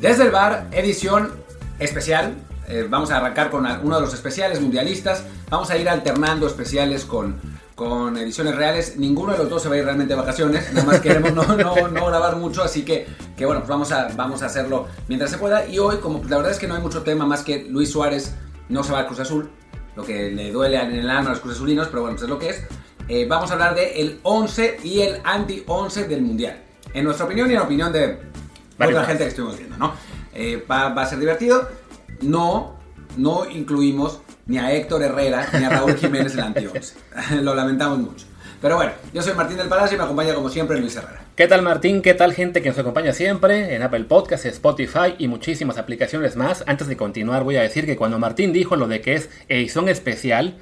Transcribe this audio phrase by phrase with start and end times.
[0.00, 1.30] Desde el bar, edición
[1.78, 2.34] especial.
[2.68, 5.24] Eh, vamos a arrancar con uno de los especiales mundialistas.
[5.50, 7.38] Vamos a ir alternando especiales con,
[7.74, 8.96] con ediciones reales.
[8.96, 10.72] Ninguno de los dos se va a ir realmente de vacaciones.
[10.72, 11.44] Nada más queremos no,
[11.88, 12.62] no, grabar mucho.
[12.62, 15.66] Así que, que bueno, pues vamos a, vamos a hacerlo mientras se pueda.
[15.66, 18.34] Y hoy, como la verdad es que no hay mucho tema más que Luis Suárez
[18.70, 19.50] no se va al Cruz Azul.
[19.96, 22.30] Lo que le duele en el alma a los Cruz Azulinos, pero bueno, pues es
[22.30, 22.62] lo que es.
[23.06, 26.62] Eh, vamos a hablar de el 11 y el anti-11 del Mundial.
[26.94, 28.29] En nuestra opinión y en opinión de
[28.88, 29.94] otra gente que estuvimos viendo, ¿no?
[30.34, 31.68] Eh, va, a ser divertido.
[32.22, 32.76] No,
[33.16, 36.94] no incluimos ni a Héctor Herrera ni a Raúl Jiménez en el anti-11.
[37.42, 38.26] Lo lamentamos mucho.
[38.60, 41.22] Pero bueno, yo soy Martín del Palacio y me acompaña como siempre Luis Herrera.
[41.34, 42.02] ¿Qué tal Martín?
[42.02, 46.62] ¿Qué tal gente que nos acompaña siempre en Apple Podcasts, Spotify y muchísimas aplicaciones más?
[46.66, 49.88] Antes de continuar voy a decir que cuando Martín dijo lo de que es edición
[49.88, 50.58] especial,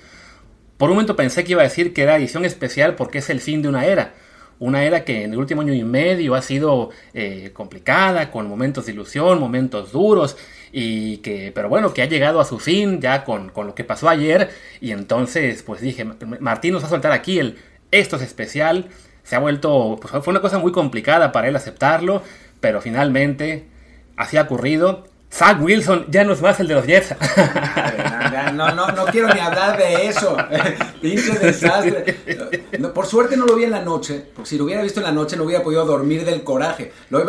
[0.77, 3.41] por un momento pensé que iba a decir que era edición especial porque es el
[3.41, 4.15] fin de una era
[4.59, 8.87] una era que en el último año y medio ha sido eh, complicada, con momentos
[8.87, 10.37] de ilusión, momentos duros,
[10.73, 14.09] y que, pero bueno, que ha llegado a su fin ya con, lo que pasó
[14.09, 14.50] ayer,
[14.81, 17.59] y entonces pues dije, Martín nos va a soltar aquí el
[17.91, 18.89] esto es especial,
[19.23, 22.22] se ha vuelto, pues fue una cosa muy complicada para él aceptarlo,
[22.61, 23.67] pero finalmente
[24.17, 27.15] así ha ocurrido, Zach Wilson ya no es más el de los Jets.
[28.55, 30.37] No, no, no quiero ni hablar de eso.
[31.03, 32.17] Pinche desastre.
[32.95, 35.12] por suerte no lo vi en la noche, porque si lo hubiera visto en la
[35.12, 36.93] noche no hubiera podido dormir del coraje.
[37.11, 37.25] Lo,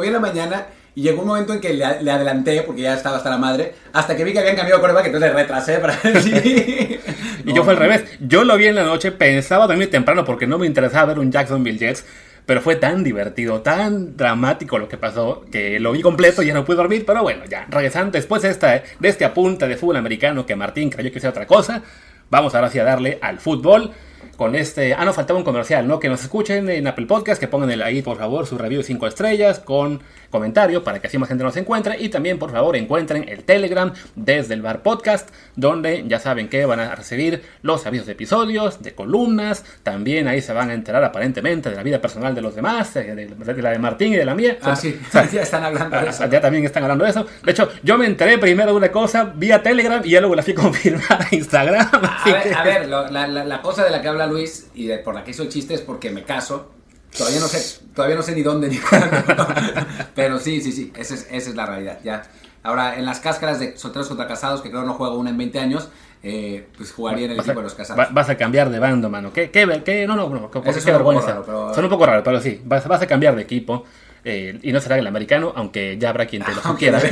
[0.00, 3.16] vi en la mañana y llegó un momento en que le, adelanté, porque ya estaba
[3.16, 5.98] hasta la madre, hasta que vi que habían cambiado de que entonces le retrasé para
[7.44, 8.04] Y yo fue al revés.
[8.20, 11.32] Yo lo vi en la noche, pensaba dormir temprano porque no me interesaba ver un
[11.32, 12.04] Jacksonville Jets
[12.46, 16.54] pero fue tan divertido, tan dramático lo que pasó, que lo vi completo y ya
[16.54, 17.04] no pude dormir.
[17.06, 21.18] Pero bueno, ya, regresando después de, este apunte de fútbol americano que Martín creyó que
[21.18, 21.82] era otra cosa,
[22.30, 23.92] vamos ahora sí a darle al fútbol
[24.34, 24.94] con este.
[24.94, 25.98] Ah, no, faltaba un comercial, ¿no?
[25.98, 29.06] Que nos escuchen en Apple Podcast, que pongan ahí, por favor, su review de 5
[29.06, 30.00] estrellas con
[30.34, 31.96] comentario para que así más gente nos encuentre.
[32.00, 36.66] Y también, por favor, encuentren el Telegram desde el Bar Podcast, donde ya saben que
[36.66, 39.64] van a recibir los avisos de episodios, de columnas.
[39.84, 43.14] También ahí se van a enterar aparentemente de la vida personal de los demás, eh,
[43.14, 44.58] de, la de Martín y de la mía.
[44.62, 45.00] Ah, sí,
[45.32, 46.28] ya están hablando de eso.
[46.28, 47.24] Ya también están hablando de eso.
[47.44, 50.42] De hecho, yo me enteré primero de una cosa vía Telegram y ya luego la
[50.42, 51.88] fui a confirmar a Instagram.
[51.92, 55.48] A ver, la, cosa de la que habla Luis y por la que hizo el
[55.48, 56.70] chiste es porque me caso.
[57.16, 59.16] Todavía no sé, todavía no sé ni dónde ni cuándo.
[60.14, 62.00] Pero sí, sí, sí, esa es, esa es la realidad.
[62.02, 62.22] Ya.
[62.64, 65.58] Ahora, en las cáscaras de solteros contra casados, que creo no juego una en 20
[65.60, 65.90] años,
[66.22, 68.12] eh, pues jugaría en el equipo de los casados.
[68.12, 69.32] vas a cambiar de bando, mano.
[69.32, 70.06] ¿Qué, qué, qué?
[70.06, 70.50] No, no, no.
[70.50, 71.44] Qué, qué vergüenza.
[71.44, 73.84] Son un poco raros, pero sí, vas, vas a cambiar de equipo.
[74.24, 76.98] Eh, y no será el americano, aunque ya habrá quien te lo quiera.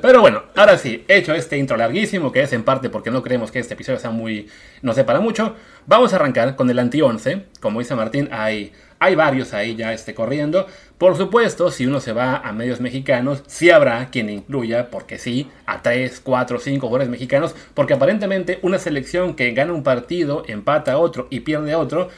[0.00, 3.50] Pero bueno, ahora sí, hecho este intro larguísimo, que es en parte porque no creemos
[3.50, 4.48] que este episodio sea muy.
[4.80, 5.56] no para mucho,
[5.86, 7.42] vamos a arrancar con el anti-11.
[7.60, 10.66] Como dice Martín, hay, hay varios ahí ya este, corriendo.
[10.96, 15.50] Por supuesto, si uno se va a medios mexicanos, sí habrá quien incluya, porque sí,
[15.66, 20.92] a 3, 4, 5 jugadores mexicanos, porque aparentemente una selección que gana un partido, empata
[20.92, 22.08] a otro y pierde a otro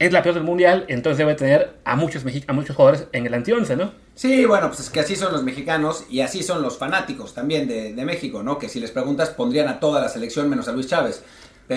[0.00, 3.34] es la peor del mundial, entonces debe tener a muchos, a muchos jugadores en el
[3.34, 3.92] anti-11, ¿no?
[4.14, 7.68] Sí, bueno, pues es que así son los mexicanos y así son los fanáticos también
[7.68, 8.58] de, México, ¿no?
[8.58, 11.22] Que si les preguntas pondrían a toda la selección menos a Luis Chávez.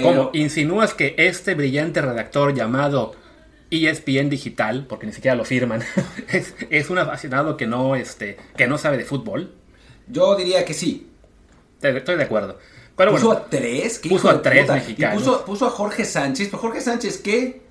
[0.01, 0.31] ¿Cómo?
[0.33, 3.13] ¿Insinúas que este brillante redactor llamado
[3.69, 5.83] ESPN Digital, porque ni siquiera lo firman,
[6.69, 9.53] es, un apasionado que no, este, que no sabe de fútbol?
[10.07, 11.09] Yo diría que sí.
[11.81, 12.57] Estoy de acuerdo.
[12.95, 13.99] ¿Puso a tres?
[13.99, 15.21] Puso a tres mexicanos.
[15.21, 16.47] puso, puso, a Jorge Sánchez.
[16.47, 17.62] ¿Pero Jorge Sánchez qué?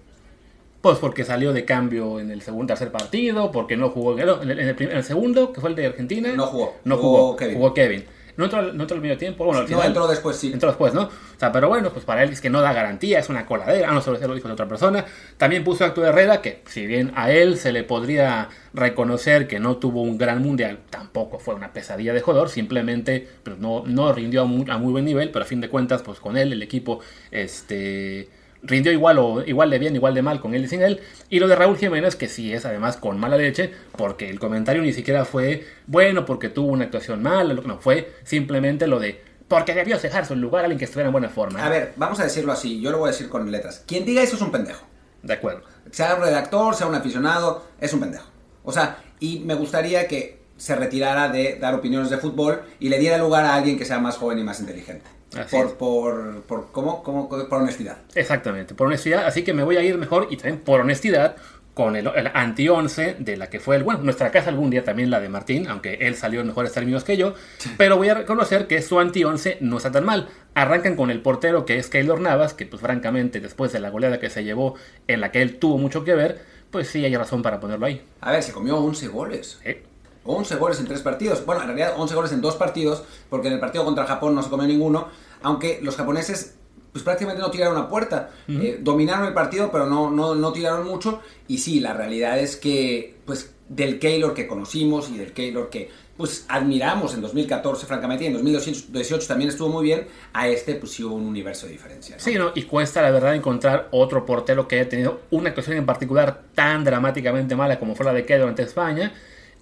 [0.83, 4.59] Pues porque salió de cambio en el segundo tercer partido, porque no jugó en el,
[4.59, 6.33] en el, segundo, que fue el de Argentina.
[6.35, 6.75] No jugó.
[6.85, 7.55] No jugó, Kevin.
[7.55, 8.05] Jugó Kevin.
[8.37, 9.45] No entró, no entró el medio tiempo.
[9.45, 10.51] Bueno, al final, no, entró después, sí.
[10.53, 11.03] Entró después, ¿no?
[11.03, 13.91] O sea, pero bueno, pues para él es que no da garantía, es una coladera.
[13.91, 15.05] Ah, no, solo se lo dijo de otra persona.
[15.37, 19.61] También puso a Acto Herrera, que si bien a él se le podría reconocer que
[19.61, 24.13] no tuvo un gran mundial, tampoco fue una pesadilla de jugador, simplemente pues, no, no
[24.13, 26.53] rindió a muy, a muy buen nivel, pero a fin de cuentas, pues con él
[26.53, 27.01] el equipo,
[27.31, 28.29] este
[28.63, 31.01] rindió igual o igual de bien, igual de mal con él y sin él.
[31.29, 34.83] Y lo de Raúl Jiménez, que sí es además con mala leche, porque el comentario
[34.83, 39.75] ni siquiera fue bueno porque tuvo una actuación mala, no, fue simplemente lo de porque
[39.75, 41.63] debió dejar su lugar a alguien que estuviera en buena forma.
[41.63, 43.85] A ver, vamos a decirlo así, yo lo voy a decir con letras.
[43.87, 44.87] Quien diga eso es un pendejo.
[45.23, 45.63] De acuerdo.
[45.91, 48.27] Sea un redactor, sea un aficionado, es un pendejo.
[48.65, 52.99] O sea, y me gustaría que se retirara de dar opiniones de fútbol y le
[52.99, 55.05] diera lugar a alguien que sea más joven y más inteligente
[55.51, 57.99] por, por, por, ¿cómo, cómo, por honestidad.
[58.15, 59.27] Exactamente, por honestidad.
[59.27, 61.37] Así que me voy a ir mejor y también por honestidad
[61.75, 65.21] con el, anti-11 de la que fue el, bueno, nuestra casa algún día también la
[65.21, 67.35] de Martín, aunque él salió en mejores términos que yo,
[67.79, 70.29] pero voy a reconocer que su anti-11 no está tan mal.
[70.55, 74.21] Arrancan con el portero que es Keylor Navas, que pues francamente después de la goleada
[74.21, 74.75] que se llevó
[75.09, 78.05] en la que él tuvo mucho que ver, pues sí hay razón para ponerlo ahí.
[78.21, 79.59] A ver, se comió 11 goles.
[79.65, 79.77] Sí.
[80.25, 81.45] 11 goles en tres partidos.
[81.45, 84.43] Bueno, en realidad 11 goles en dos partidos, porque en el partido contra Japón no
[84.43, 85.09] se comió ninguno,
[85.43, 86.57] aunque los japoneses
[86.93, 88.31] pues prácticamente no tiraron a puerta.
[88.49, 91.21] Eh, dominaron el partido, pero no, no, no tiraron mucho.
[91.49, 95.91] Y sí, la realidad es que pues del Keylor que conocimos y del Keylor que
[96.17, 100.93] pues admiramos en 2014, francamente, y en 2018 también estuvo muy bien, a este pues
[100.93, 102.19] sí hubo un universo de diferencia.
[102.19, 102.53] Sí, ¿no?
[102.55, 106.85] y cuesta la verdad encontrar otro portero que haya tenido una actuación en particular tan
[106.85, 109.13] dramáticamente mala como fue la de Keylor ante España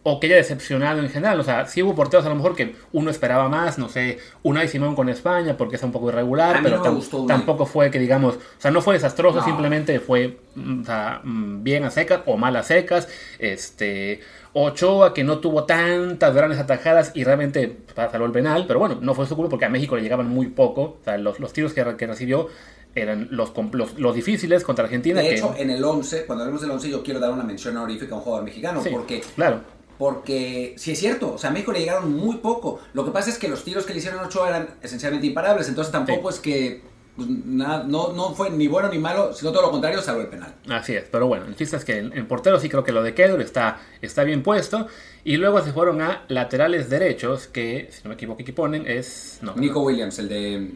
[0.02, 1.38] o que haya decepcionado en general.
[1.40, 4.68] O sea, sí hubo porteros a lo mejor que uno esperaba más, no sé, Unai
[4.68, 6.82] Simón con España porque es un poco irregular, pero
[7.26, 11.62] tampoco fue que digamos, o sea, no fue desastroso, simplemente fue mm, o sea, mm,
[11.62, 13.08] bien a secas o mal a secas.
[13.38, 14.20] Este,
[14.52, 19.14] Ochoa que no tuvo tantas grandes atajadas y realmente salvó el penal, pero bueno, no
[19.14, 21.72] fue su culpa porque a México le llegaban muy poco, o sea, los, los tiros
[21.72, 22.48] que, que recibió
[22.92, 23.52] eran los,
[23.98, 25.20] los, difíciles contra Argentina.
[25.20, 28.14] De hecho, en el 11, cuando hablemos del 11, yo quiero dar una mención honorífica
[28.14, 29.60] a un jugador mexicano, porque claro
[30.00, 32.80] porque sí es cierto, o sea, a México le llegaron muy poco.
[32.94, 35.68] Lo que pasa es que los tiros que le hicieron a Ochoa eran esencialmente imparables,
[35.68, 36.80] entonces tampoco es que
[37.14, 40.54] pues, no, no, fue ni bueno ni malo, sino todo lo contrario, salvo el penal.
[40.70, 43.12] Así es, pero bueno, el chiste es que en, portero sí creo que lo de
[43.12, 44.86] Kedor está, está bien puesto.
[45.22, 49.40] Y luego se fueron a laterales derechos, que si no me equivoco aquí ponen es...
[49.42, 50.70] No, Nico Williams, el de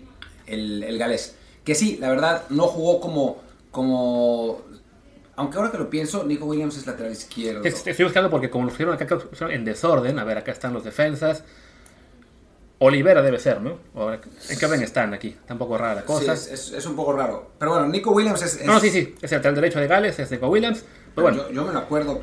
[0.47, 1.35] el, el galés.
[1.65, 3.39] Que sí, la verdad, no jugó como,
[3.71, 4.61] como
[5.37, 7.65] aunque ahora que lo pienso, Nico Williams es lateral izquierdo.
[7.65, 9.07] Estoy buscando porque como lo pusieron acá
[9.51, 11.45] en desorden, a ver, acá están los defensas.
[12.79, 13.79] Olivera debe ser, ¿no?
[14.13, 15.29] ¿En qué orden están aquí?
[15.29, 16.37] Está un poco rara la cosa.
[16.37, 17.53] Sí, es, un poco raro.
[17.59, 18.65] Pero bueno, Nico Williams es...
[18.65, 20.85] No, sí, sí, es el lateral derecho de Gales, es Nico Williams.
[21.15, 22.21] Pero bueno, yo, me lo acuerdo.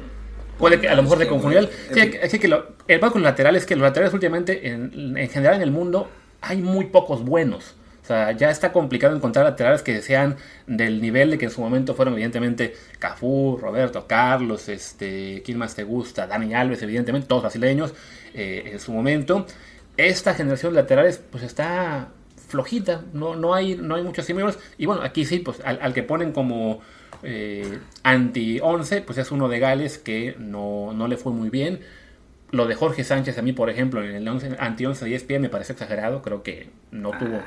[0.58, 1.70] Puede que a lo mejor de confundir.
[1.94, 5.30] Sí, es que lo, el problema con laterales es que los laterales últimamente, en, en
[5.30, 6.10] general en el mundo,
[6.42, 7.76] hay muy pocos buenos.
[8.38, 10.38] Ya está complicado encontrar laterales que sean
[10.68, 15.76] del nivel de que en su momento fueron, evidentemente, Cafú, Roberto, Carlos, este, ¿quién más
[15.76, 16.28] te gusta?
[16.28, 17.94] Dani Alves, evidentemente, todos brasileños
[18.34, 19.46] eh, en su momento.
[19.98, 22.10] Esta generación de laterales, pues está
[22.48, 24.60] flojita, no, no, hay, no hay muchos símbolos.
[24.78, 26.82] Y bueno, aquí sí, pues al, que ponen como
[27.24, 31.80] eh, anti-11, pues es uno de Gales que no, no le fue muy bien
[32.52, 35.50] lo de Jorge Sánchez a mí, por ejemplo, en el 11, anti-11 de ESPN me
[35.50, 36.22] parece exagerado.
[36.22, 37.42] Creo que no tuvo...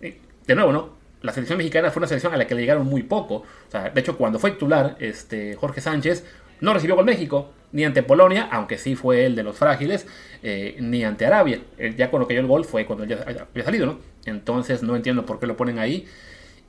[0.00, 0.90] Eh, de nuevo, ¿no?
[1.22, 3.36] La selección mexicana fue una selección a la que le llegaron muy poco.
[3.36, 6.24] O sea, de hecho, cuando fue titular este, Jorge Sánchez,
[6.60, 10.06] no recibió con México, ni ante Polonia, aunque sí fue el de los frágiles,
[10.42, 11.60] eh, ni ante Arabia.
[11.96, 13.98] ya con lo que dio el gol fue cuando ya había salido, ¿no?
[14.24, 16.06] Entonces no entiendo por qué lo ponen ahí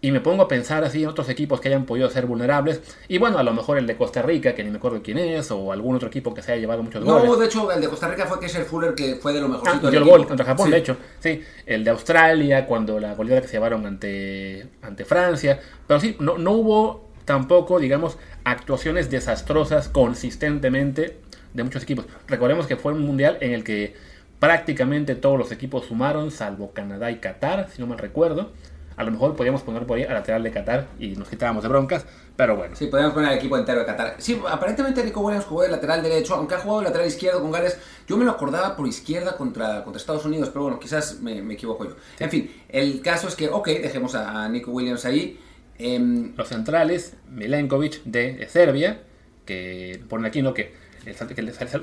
[0.04, 2.82] y me pongo a pensar así en otros equipos que hayan podido ser vulnerables.
[3.08, 5.50] Y bueno, a lo mejor el de Costa Rica, que ni me acuerdo quién es,
[5.50, 7.24] o algún otro equipo que se haya llevado muchos goles.
[7.24, 9.88] No, de hecho, el de Costa Rica fue Kesher Fuller, que fue de lo mejorcito.
[9.88, 10.98] Ah, dio el gol contra Japón, de hecho.
[11.22, 15.62] Sí, el de Australia, cuando la goleada que se llevaron ante, ante Francia.
[15.88, 21.20] Pero sí, no, no hubo tampoco, digamos, actuaciones desastrosas consistentemente
[21.54, 22.08] de muchos equipos.
[22.28, 23.96] Recordemos que fue un mundial en el que
[24.40, 28.52] prácticamente todos los equipos sumaron, salvo Canadá y Qatar, si no mal recuerdo.
[28.96, 31.70] A lo mejor podríamos poner por ahí a lateral de Qatar y nos quitábamos de
[31.70, 32.06] broncas,
[32.36, 32.76] pero bueno.
[32.76, 34.16] Sí, podríamos poner al equipo entero de Qatar.
[34.20, 37.52] Sí, aparentemente Nico Williams jugó de lateral derecho, aunque ha jugado de lateral izquierdo con
[37.52, 37.78] Gales.
[38.08, 41.86] Yo me lo acordaba por izquierda contra, contra Estados Unidos, pero bueno, quizás me, equivoco
[41.86, 41.96] yo.
[42.20, 45.40] En fin, el caso es que, ok, dejemos a, Nico Williams ahí.
[45.78, 49.02] Em, Los centrales, Milenkovic de Serbia,
[49.46, 50.54] que ponen aquí, ¿no?
[50.54, 50.74] Que,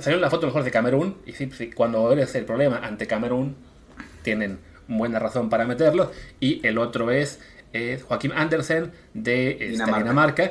[0.00, 3.56] salió la foto mejor de Camerún, y sí, sí, cuando eres el problema ante Camerún,
[4.22, 4.58] tienen
[4.98, 6.12] buena razón para meterlo.
[6.40, 7.40] Y el otro es
[8.06, 10.50] Joaquín Andersen de este, Dinamarca.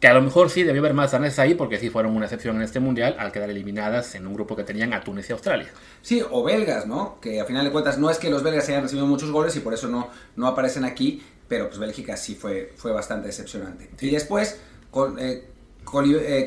[0.00, 2.56] que a lo mejor sí debió haber más daneses ahí porque sí fueron una excepción
[2.56, 5.68] en este mundial al quedar eliminadas en un grupo que tenían a Túnez y Australia.
[6.02, 7.18] Sí, o belgas, ¿no?
[7.20, 9.60] Que a final de cuentas no es que los belgas hayan recibido muchos goles y
[9.60, 13.88] por eso no, no aparecen aquí, pero pues Bélgica sí fue, fue bastante decepcionante.
[14.00, 15.48] Y después con, eh, eh,
[15.84, 16.46] eh,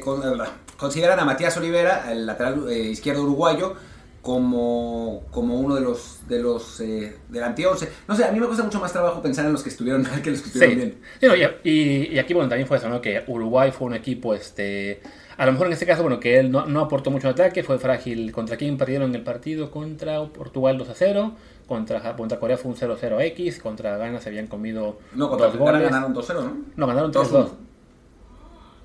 [0.77, 3.75] consideran a Matías Olivera, el lateral izquierdo uruguayo,
[4.21, 7.89] como, como uno de los de los eh, del anti 11.
[8.07, 10.21] No sé, a mí me cuesta mucho más trabajo pensar en los que estuvieron mal
[10.21, 10.77] que los que estuvieron
[11.21, 11.59] bien.
[11.63, 13.01] y, aquí bueno, también fue eso, ¿no?
[13.01, 15.01] Que Uruguay fue un equipo, este,
[15.37, 17.79] a lo mejor en este caso, bueno, que él no, no aportó mucho ataque, fue
[17.79, 18.31] frágil.
[18.31, 19.71] ¿Contra quién perdieron el partido?
[19.71, 21.31] Contra Portugal 2 a 0.
[21.67, 23.59] Contra, contra Corea fue un 0-0X.
[23.59, 25.81] Contra Ghana se habían comido no, contra dos goles.
[25.83, 26.57] ganaron 2-0, ¿no?
[26.75, 27.49] No, ganaron 3-2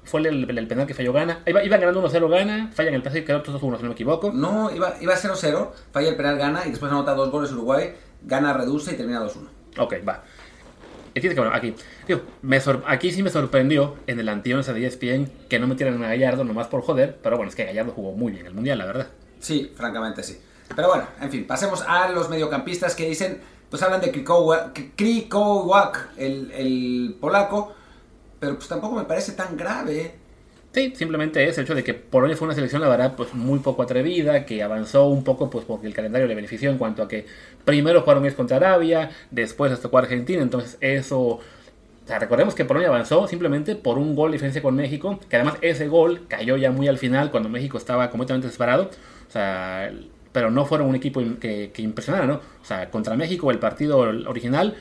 [0.07, 1.43] fue el, penal que falló Gana.
[1.47, 3.93] Iba, iba ganando 1-0 Gana, falla en el pase y quedó 2-1, si no me
[3.93, 4.33] equivoco.
[4.33, 8.53] No, iba, iba 0-0, falla el penal Gana y después anota dos goles Uruguay, Gana
[8.53, 9.49] reduce y termina 2-1.
[9.79, 10.23] Ok, va.
[11.13, 11.75] que bueno, aquí,
[12.07, 16.09] tío, me aquí sí me sorprendió en el anti de ESPN que no metieran a
[16.09, 18.87] Gallardo nomás por joder, pero bueno, es que Gallardo jugó muy bien el Mundial, la
[18.87, 19.09] verdad.
[19.41, 20.41] Sí, francamente sí.
[20.75, 26.53] Pero bueno, en fin, pasemos a los mediocampistas que dicen, pues hablan de Krikowak, el,
[26.53, 27.75] el polaco,
[28.39, 30.15] pero pues tampoco me parece tan grave.
[30.73, 33.61] Sí, simplemente es el hecho de que Polonia fue una selección, la verdad, pues muy
[33.61, 37.09] poco atrevida, que avanzó un poco pues porque el calendario le benefició en cuanto a
[37.09, 37.25] que
[37.65, 41.21] primero jugaron mes contra Arabia, después les tocó Argentina, entonces eso...
[41.21, 45.37] O sea, recordemos que Polonia avanzó simplemente por un gol de diferencia con México, que
[45.37, 48.91] además ese gol cayó ya muy al final cuando México estaba completamente desesperado.
[49.29, 49.91] O sea,
[50.31, 52.35] pero no fueron un equipo que impresionara, ¿no?
[52.35, 54.77] O sea, contra México el partido original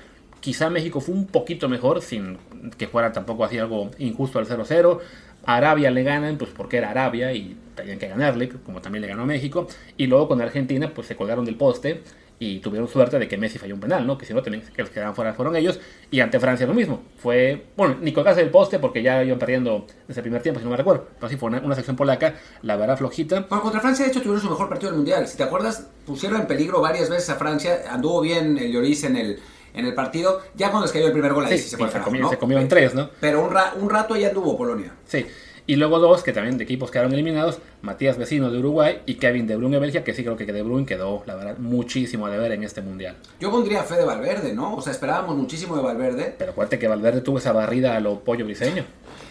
[0.46, 2.38] Quizá México fue un poquito mejor, sin
[2.78, 5.00] que fuera tampoco así algo injusto al 0-0.
[5.44, 9.26] Arabia le ganan, pues porque era Arabia y tenían que ganarle, como también le ganó
[9.26, 9.68] México.
[9.98, 12.04] Y luego con Argentina, pues se colgaron del poste
[12.38, 14.20] y tuvieron suerte de que Messi falló un penal, ¿no?
[14.20, 15.80] Que si no, también que los que quedaban fuera fueron ellos.
[16.12, 17.02] Y ante Francia lo mismo.
[17.18, 20.66] Fue, bueno, ni colgarse del poste porque ya iban perdiendo desde el primer tiempo, si
[20.66, 21.08] no me recuerdo.
[21.20, 23.48] Pero sí fue una, sección polaca, la verdad flojita.
[23.50, 25.28] Bueno, contra Francia, de hecho, tuvieron su mejor partido del mundial.
[25.28, 27.86] Si te acuerdas, pusieron en peligro varias veces a Francia.
[27.90, 29.40] Anduvo bien el Lloris en el
[29.76, 30.42] en el partido.
[30.56, 32.60] Ya cuando les cayó el primer gol, ahí sí, se, fue se, comió, se comió
[32.60, 33.10] en tres, ¿no?
[33.20, 34.94] Pero un, un rato ya anduvo Polonia.
[35.06, 35.26] Sí.
[35.68, 39.48] Y luego dos, que también de equipos quedaron eliminados, Matías Vecino de Uruguay y Kevin
[39.48, 42.30] De Bruyne de Bélgica, que sí creo que De Bruyne quedó, la verdad, muchísimo a
[42.30, 43.16] deber en este Mundial.
[43.40, 44.76] Yo pondría fe de Valverde, ¿no?
[44.76, 46.36] O sea, esperábamos muchísimo de Valverde.
[46.38, 48.86] Pero acuérdate que Valverde tuvo esa barrida a lo pollo briseño.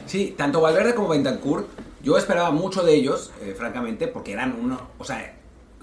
[0.06, 1.68] Sí, tanto Valverde como Bentancur,
[2.02, 5.36] yo esperaba mucho de ellos, eh, francamente, porque eran uno, o sea,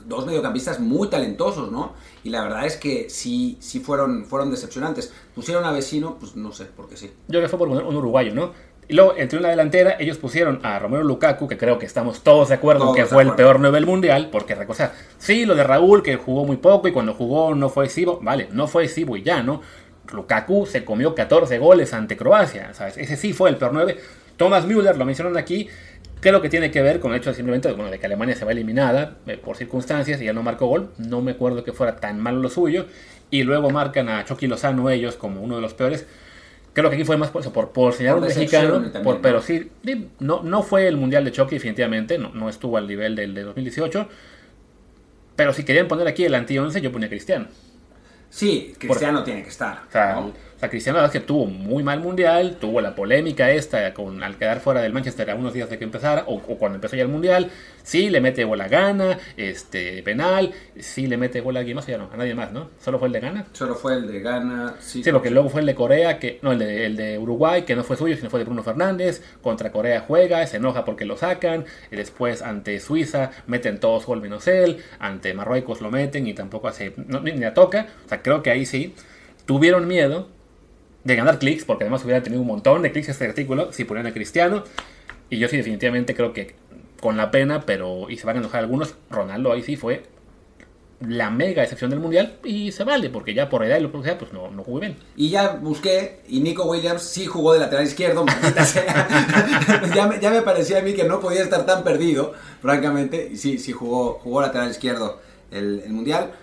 [0.07, 1.93] dos mediocampistas muy talentosos, ¿no?
[2.23, 5.13] Y la verdad es que sí, sí fueron, fueron decepcionantes.
[5.33, 7.07] Pusieron a Vecino, pues no sé, por qué sí.
[7.27, 8.51] Yo creo que fue por un, uruguayo, ¿no?
[8.87, 12.49] Y luego, entre una delantera, ellos pusieron a Romero Lukaku, que creo que estamos todos
[12.49, 15.63] de acuerdo que fue el peor 9 del mundial, porque, o sea, sí, lo de
[15.63, 19.15] Raúl, que jugó muy poco y cuando jugó no fue exhibo, vale, no fue exhibo
[19.15, 19.61] y ya, ¿no?
[20.11, 22.97] Lukaku se comió 14 goles ante Croacia, ¿sabes?
[22.97, 23.97] Ese sí fue el peor 9.
[24.37, 25.69] Thomas Müller, lo mencionan aquí,
[26.21, 28.35] ¿Qué lo que tiene que ver con el hecho de simplemente bueno, de que Alemania
[28.35, 30.91] se va eliminada eh, por circunstancias y ya no marcó gol?
[30.99, 32.85] No me acuerdo que fuera tan malo lo suyo.
[33.31, 36.05] Y luego marcan a Chucky Lozano ellos como uno de los peores.
[36.73, 39.71] Creo que aquí fue más por, por, por señalar un mexicano, por, pero sí,
[40.19, 43.43] no, no fue el Mundial de Chucky definitivamente, no, no estuvo al nivel del de
[43.43, 44.07] 2018.
[45.35, 47.47] Pero si querían poner aquí el anti-11, yo ponía Cristiano.
[48.29, 49.81] Sí, Cristiano tiene que estar.
[49.89, 50.23] O sea,
[50.69, 54.37] Cristiano la verdad es que tuvo muy mal mundial, tuvo la polémica esta con al
[54.37, 57.09] quedar fuera del Manchester a unos días de que empezara, o, cuando empezó ya el
[57.09, 57.49] mundial,
[57.83, 61.97] sí le mete bola gana, este penal, sí le mete bola a alguien más, ya
[61.97, 62.69] no, a nadie más, ¿no?
[62.79, 63.45] Solo fue el de Gana.
[63.53, 65.03] Solo fue el de Gana, sí.
[65.03, 67.75] Sí, porque luego fue el de Corea, que no, el de, el de Uruguay, que
[67.75, 71.17] no fue suyo, sino fue de Bruno Fernández, contra Corea juega, se enoja porque lo
[71.17, 76.33] sacan, y después ante Suiza meten todos gol menos él, ante Marruecos lo meten y
[76.33, 78.93] tampoco hace, ni, ni la toca, o sea, creo que ahí sí
[79.45, 80.29] tuvieron miedo
[81.03, 84.07] de ganar clics, porque además hubiera tenido un montón de clics este artículo si ponían
[84.07, 84.63] a Cristiano.
[85.29, 86.55] Y yo sí definitivamente creo que
[86.99, 90.03] con la pena, pero y se van a enojar algunos, Ronaldo ahí sí fue
[91.07, 94.03] la mega excepción del mundial y se vale, porque ya por edad y lo que
[94.03, 94.97] sea, pues no, no jugó bien.
[95.15, 98.23] Y ya busqué, y Nico Williams sí jugó de lateral izquierdo,
[99.95, 103.37] ya, me, ya me parecía a mí que no podía estar tan perdido, francamente, y
[103.37, 106.33] sí, sí jugó, jugó lateral izquierdo el, el mundial.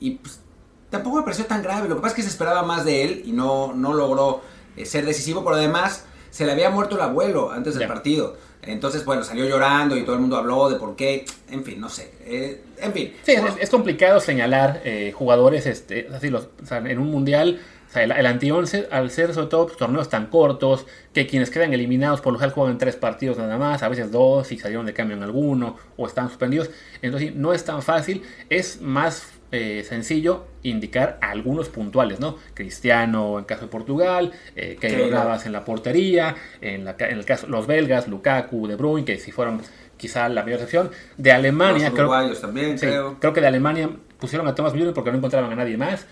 [0.00, 0.40] Y pues,
[0.90, 1.88] tampoco me pareció tan grave.
[1.88, 4.42] Lo que pasa es que se esperaba más de él y no, no logró
[4.76, 8.36] eh, ser decisivo, pero además se le había muerto el abuelo antes del partido.
[8.62, 11.24] Entonces, bueno, salió llorando y todo el mundo habló de por qué.
[11.50, 12.12] En fin, no sé.
[12.24, 13.14] Eh, en fin.
[13.22, 17.60] Sí, es, complicado señalar eh, jugadores este, así los, en un mundial.
[17.88, 22.20] O sea, el, anti-11, al ser sobre todo torneos tan cortos, que quienes quedan eliminados
[22.20, 25.16] por lo general juegan tres partidos nada más, a veces dos, y salieron de cambio
[25.16, 26.68] en alguno, o están suspendidos.
[27.00, 28.22] Entonces, no es tan fácil.
[28.50, 32.36] Es más eh, sencillo indicar algunos puntuales, ¿no?
[32.54, 37.24] Cristiano en caso de Portugal, eh, que Navas en la portería, en, la, en, el
[37.24, 39.62] caso los belgas, Lukaku, De Bruyne, que si fueron
[39.96, 40.90] quizá la mayor excepción.
[41.16, 43.18] De Alemania, creo, también, creo.
[43.18, 46.06] creo que de Alemania pusieron a Thomas Müller porque no encontraban a nadie más.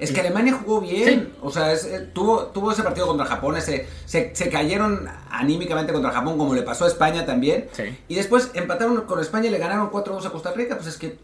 [0.00, 1.32] es que Alemania jugó bien.
[1.40, 3.56] O sea, eh, tuvo, tuvo ese partido contra Japón.
[3.56, 7.68] Ese, se, se, cayeron anímicamente contra Japón, como le pasó a España también.
[8.08, 10.76] Y después empataron con España y le ganaron 4-2 a Costa Rica.
[10.76, 11.18] Pues es que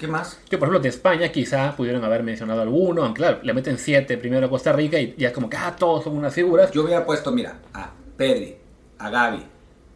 [0.00, 0.40] ¿Qué más?
[0.48, 4.16] Yo, por ejemplo, de España quizá pudieron haber mencionado alguno, aunque claro, le meten siete
[4.16, 6.70] primero a Costa Rica y ya como que, ah, todos son unas figuras.
[6.70, 8.56] Yo hubiera puesto, mira, a Pedri,
[8.98, 9.44] a Gaby,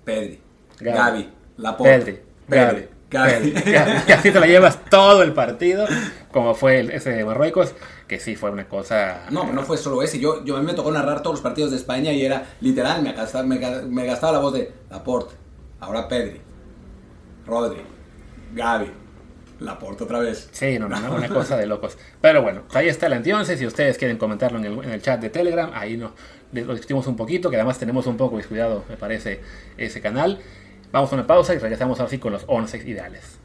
[0.04, 0.40] Pedri,
[0.78, 3.54] Gaby, Laporte, Pedri, Gaby, Gaby.
[4.06, 5.86] Y así te la llevas todo el partido,
[6.30, 7.74] como fue ese de Marruecos,
[8.06, 9.22] que sí fue una cosa...
[9.30, 10.20] No, no fue solo ese.
[10.20, 13.02] Yo, yo a mí me tocó narrar todos los partidos de España y era literal,
[13.02, 15.34] me gastaba, me, me gastaba la voz de Laporte,
[15.80, 16.42] ahora Pedri,
[17.46, 17.80] Rodri,
[18.52, 18.90] Gaby,
[19.60, 20.48] la porta otra vez.
[20.52, 21.96] Sí, no, no, una cosa de locos.
[22.20, 23.56] Pero bueno, ahí está el anti-11.
[23.56, 26.12] Si ustedes quieren comentarlo en el, en el, chat de Telegram, ahí no,
[26.52, 29.40] lo discutimos un poquito, que además tenemos un poco descuidado, me parece,
[29.76, 30.40] ese canal.
[30.92, 33.38] Vamos a una pausa y regresamos así con los 11 ideales.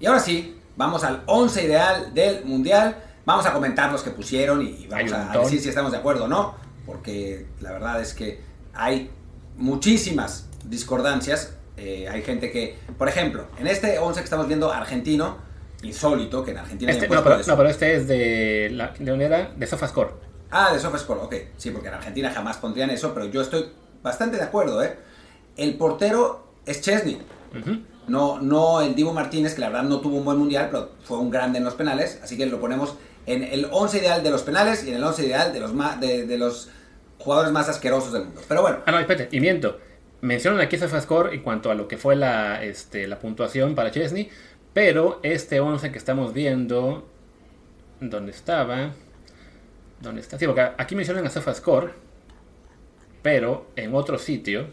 [0.00, 2.96] Y ahora sí, vamos al 11 ideal del Mundial.
[3.24, 6.28] Vamos a comentar los que pusieron y vamos a decir si estamos de acuerdo o
[6.28, 6.54] no,
[6.86, 8.40] porque la verdad es que
[8.72, 9.10] hay
[9.56, 11.57] muchísimas discordancias.
[11.78, 15.38] Eh, hay gente que, por ejemplo, en este 11 que estamos viendo argentino,
[15.82, 16.90] insólito, que en Argentina...
[16.90, 19.52] Este, no, pero, no, pero este es de la de era?
[19.56, 20.10] de SofaScore.
[20.50, 21.34] Ah, de SofaScore, ok.
[21.56, 23.66] Sí, porque en Argentina jamás pondrían eso, pero yo estoy
[24.02, 24.96] bastante de acuerdo, ¿eh?
[25.56, 27.20] El portero es Chesney.
[27.58, 27.78] Ujú.
[28.08, 31.18] No, no el Divo Martínez, que la verdad no tuvo un buen mundial, pero fue
[31.18, 32.18] un grande en los penales.
[32.22, 32.94] Así que lo ponemos
[33.26, 36.26] en el 11 ideal de los penales y en el 11 ideal de los, de,
[36.26, 36.70] de los
[37.18, 38.40] jugadores más asquerosos del mundo.
[38.48, 39.78] Pero bueno, Ah, no, espérate, y miento.
[40.20, 44.28] Mencionan aquí SofaScore en cuanto a lo que fue la, este, la puntuación para Chesney,
[44.72, 47.08] pero este 11 que estamos viendo,
[48.00, 48.92] ¿dónde estaba?
[50.00, 50.38] ¿Dónde está?
[50.38, 51.92] Sí, porque aquí mencionan a SofaScore,
[53.22, 54.66] pero en otro sitio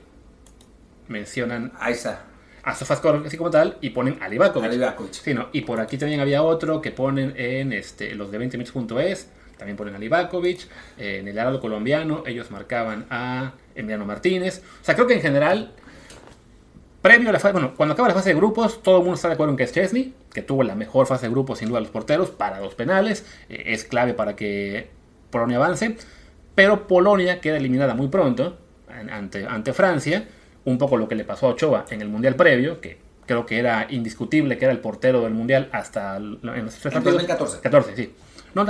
[1.07, 2.25] mencionan ahí está.
[2.63, 5.13] a SofaScore así como tal y ponen a Livakovic.
[5.13, 8.57] Sí, no, y por aquí también había otro que ponen en este, los de 20
[8.57, 14.63] minutos.es, también ponen a en el Heraldo colombiano ellos marcaban a Emiliano Martínez.
[14.82, 15.74] O sea, creo que en general,
[17.01, 19.27] previo a la fase, bueno, cuando acaba la fase de grupos, todo el mundo está
[19.27, 21.79] de acuerdo en que es Chesney, que tuvo la mejor fase de grupos sin duda
[21.79, 24.89] los porteros, para dos penales, eh, es clave para que
[25.29, 25.98] Polonia avance,
[26.55, 28.58] pero Polonia queda eliminada muy pronto
[28.89, 30.27] an- ante, ante Francia,
[30.63, 33.60] un poco lo que le pasó a Ochoa en el Mundial previo, que creo que
[33.60, 36.41] era indiscutible que era el portero del Mundial hasta en los
[36.75, 37.13] tres En partidos.
[37.13, 37.60] 2014.
[37.62, 38.13] 14, sí.
[38.55, 38.65] ¿No,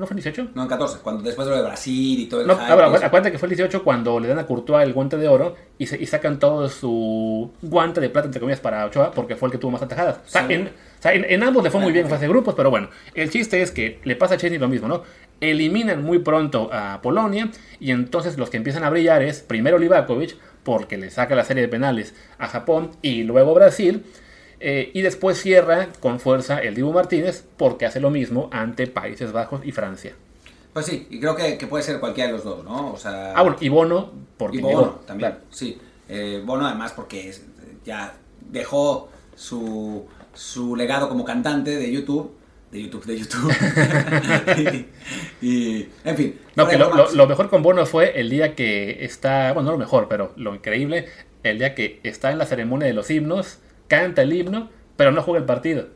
[0.00, 0.48] no, ¿no fue en 18?
[0.54, 3.30] No, en 14, cuando después de lo de Brasil y todo el No, hype acuérdate
[3.32, 6.00] que fue el 18 cuando le dan a Courtois el guante de oro y, se-
[6.02, 9.58] y sacan todo su guante de plata, entre comillas, para Ochoa, porque fue el que
[9.58, 10.16] tuvo más atajadas.
[10.26, 10.54] O sea, Sí.
[10.54, 12.70] en, o sea, en- en ambos le fue muy bien en fase de grupos, pero
[12.70, 15.02] bueno, el chiste es que le pasa a Chesney lo mismo, ¿no?
[15.40, 20.36] Eliminan muy pronto a Polonia y entonces los que empiezan a brillar es primero Livakovic,
[20.64, 24.04] porque le saca la serie de penales a Japón y luego Brasil.
[24.60, 29.32] Eh, y después cierra con fuerza el Dibu Martínez porque hace lo mismo ante Países
[29.32, 30.12] Bajos y Francia.
[30.72, 32.92] Pues sí, y creo que, que puede ser cualquiera de los dos, ¿no?
[32.92, 35.44] O sea, Ah, bueno, y Bono porque y Bono llegó, también, claro.
[35.50, 35.78] sí.
[36.08, 37.42] Eh, Bono además porque es-
[37.84, 38.14] ya
[38.50, 42.32] dejó su, su legado como cantante de YouTube,
[42.70, 43.52] de YouTube, de YouTube.
[45.42, 46.38] y, y, en fin.
[46.54, 49.72] No, que lo, lo- lo mejor con Bono fue el día que está, bueno, no
[49.72, 51.06] lo mejor, pero lo increíble,
[51.42, 53.58] el día que está en la ceremonia de los himnos,
[53.90, 55.88] canta el himno, pero no juega el partido.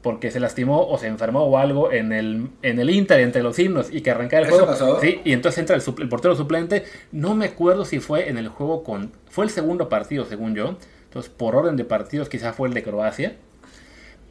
[0.00, 3.56] Porque se lastimó o se enfermó o algo en el, en el Inter entre los
[3.60, 4.72] himnos y que arrancara el ¿Eso juego.
[4.72, 5.00] pasó?
[5.00, 6.84] Sí, y entonces entra el, el portero suplente.
[7.12, 9.12] No me acuerdo si fue en el juego con.
[9.30, 10.76] Fue el segundo partido, según yo.
[11.04, 13.36] Entonces, por orden de partidos, quizás fue el de Croacia.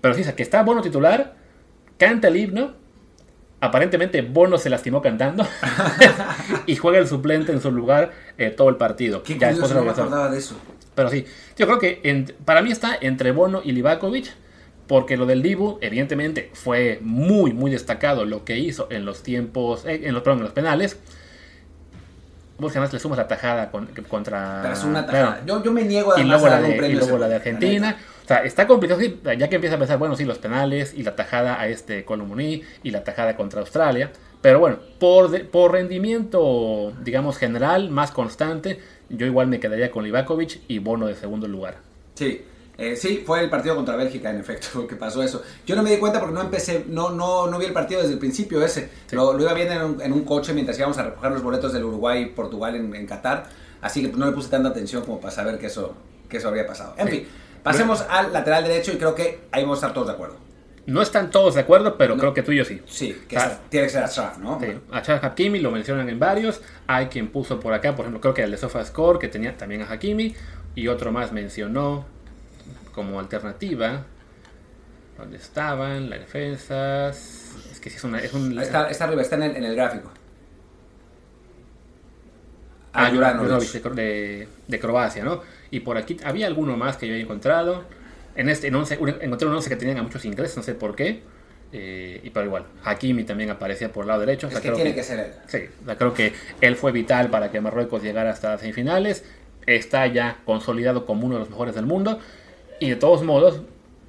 [0.01, 1.35] Pero sí, o sea, que está Bono titular,
[1.97, 2.73] canta el himno.
[3.61, 5.47] Aparentemente Bono se lastimó cantando
[6.65, 9.21] y juega el suplente en su lugar eh, todo el partido.
[9.23, 10.55] Qué Ya curioso, después no me acordaba de eso.
[11.01, 11.25] Pero sí,
[11.57, 14.31] yo creo que en- para mí está entre Bono y Livakovic,
[14.87, 19.83] porque lo del Dibu, evidentemente, fue muy, muy destacado lo que hizo en los tiempos,
[19.85, 20.97] eh, en los, perdón, en los penales.
[22.59, 24.59] Vos además le sumas la tajada con- contra.
[24.61, 25.27] Pero es una claro.
[25.29, 25.45] tajada.
[25.47, 27.27] Yo, yo me niego Y además luego, a la un de, premio y luego la
[27.27, 27.35] de.
[27.35, 27.97] Argentina.
[28.23, 31.01] O sea, está complicado, sí, ya que empieza a pensar, bueno, sí, los penales y
[31.01, 34.11] la tajada a este Colomboní y la tajada contra Australia.
[34.41, 38.79] Pero bueno, por, de- por rendimiento, digamos, general, más constante,
[39.15, 41.77] yo igual me quedaría con Livakovic y Bono de segundo lugar.
[42.15, 42.41] Sí,
[42.77, 45.41] eh, sí, fue el partido contra Bélgica, en efecto, que pasó eso.
[45.65, 48.13] Yo no me di cuenta porque no empecé, no, no, no vi el partido desde
[48.13, 48.89] el principio ese.
[49.07, 49.15] Sí.
[49.15, 51.73] Lo, lo iba viendo en un, en un coche mientras íbamos a recoger los boletos
[51.73, 53.49] del Uruguay y Portugal en, en Qatar.
[53.81, 55.93] Así que no le puse tanta atención como para saber que eso,
[56.29, 56.93] que eso habría pasado.
[56.97, 57.13] En Sí.
[57.17, 57.27] fin,
[57.63, 60.35] pasemos al lateral derecho y creo que ahí vamos a estar todos de acuerdo.
[60.87, 62.19] No están todos de acuerdo, pero No.
[62.21, 62.81] creo que tú y yo sí.
[62.87, 63.51] Sí, que Ah.
[63.51, 64.59] es- tiene que ser Ashraf, ¿no?
[64.59, 66.61] Sí, a Chad Hakimi lo mencionan en varios.
[66.87, 69.83] Hay quien puso por acá, por ejemplo, creo que el de SofaScore, que tenía también
[69.83, 70.35] a Hakimi.
[70.73, 72.05] Y otro más mencionó
[72.95, 74.05] como alternativa.
[75.17, 76.09] ¿Dónde estaban?
[76.09, 77.55] Las defensas.
[77.71, 78.19] Es que sí es una.
[78.19, 80.09] Es un, Está, está arriba, está en el, en el gráfico.
[82.93, 83.41] Ah, Ah, Juranovic.
[83.69, 85.41] Juranovic de, de- de Croacia, ¿no?
[85.69, 87.83] Y por aquí había alguno más que yo había encontrado.
[88.35, 90.73] En este en 11, un- encontré un 11 que tenían a muchos ingleses, no sé
[90.75, 91.21] por qué.
[91.73, 94.47] Eh, y pero igual, Hakimi también aparecía por el lado derecho.
[94.47, 95.31] o Es sea, que creo tiene que ser él.
[95.47, 99.23] Sí, o sea, creo que él fue vital para que Marruecos llegara hasta las semifinales.
[99.65, 102.19] Está ya consolidado como uno de los mejores del mundo.
[102.79, 103.61] Y de todos modos,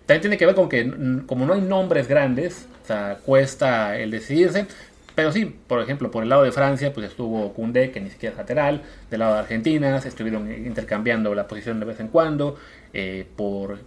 [0.07, 0.91] también tiene que ver con que
[1.27, 4.67] como no hay nombres grandes, o sea, cuesta el decidirse.
[5.15, 8.33] Pero sí, por ejemplo, por el lado de Francia, pues estuvo Koundé, que ni siquiera
[8.33, 8.83] es lateral.
[9.11, 12.57] Del lado de Argentina, se estuvieron intercambiando la posición de vez en cuando.
[12.95, 13.79] Eh, por,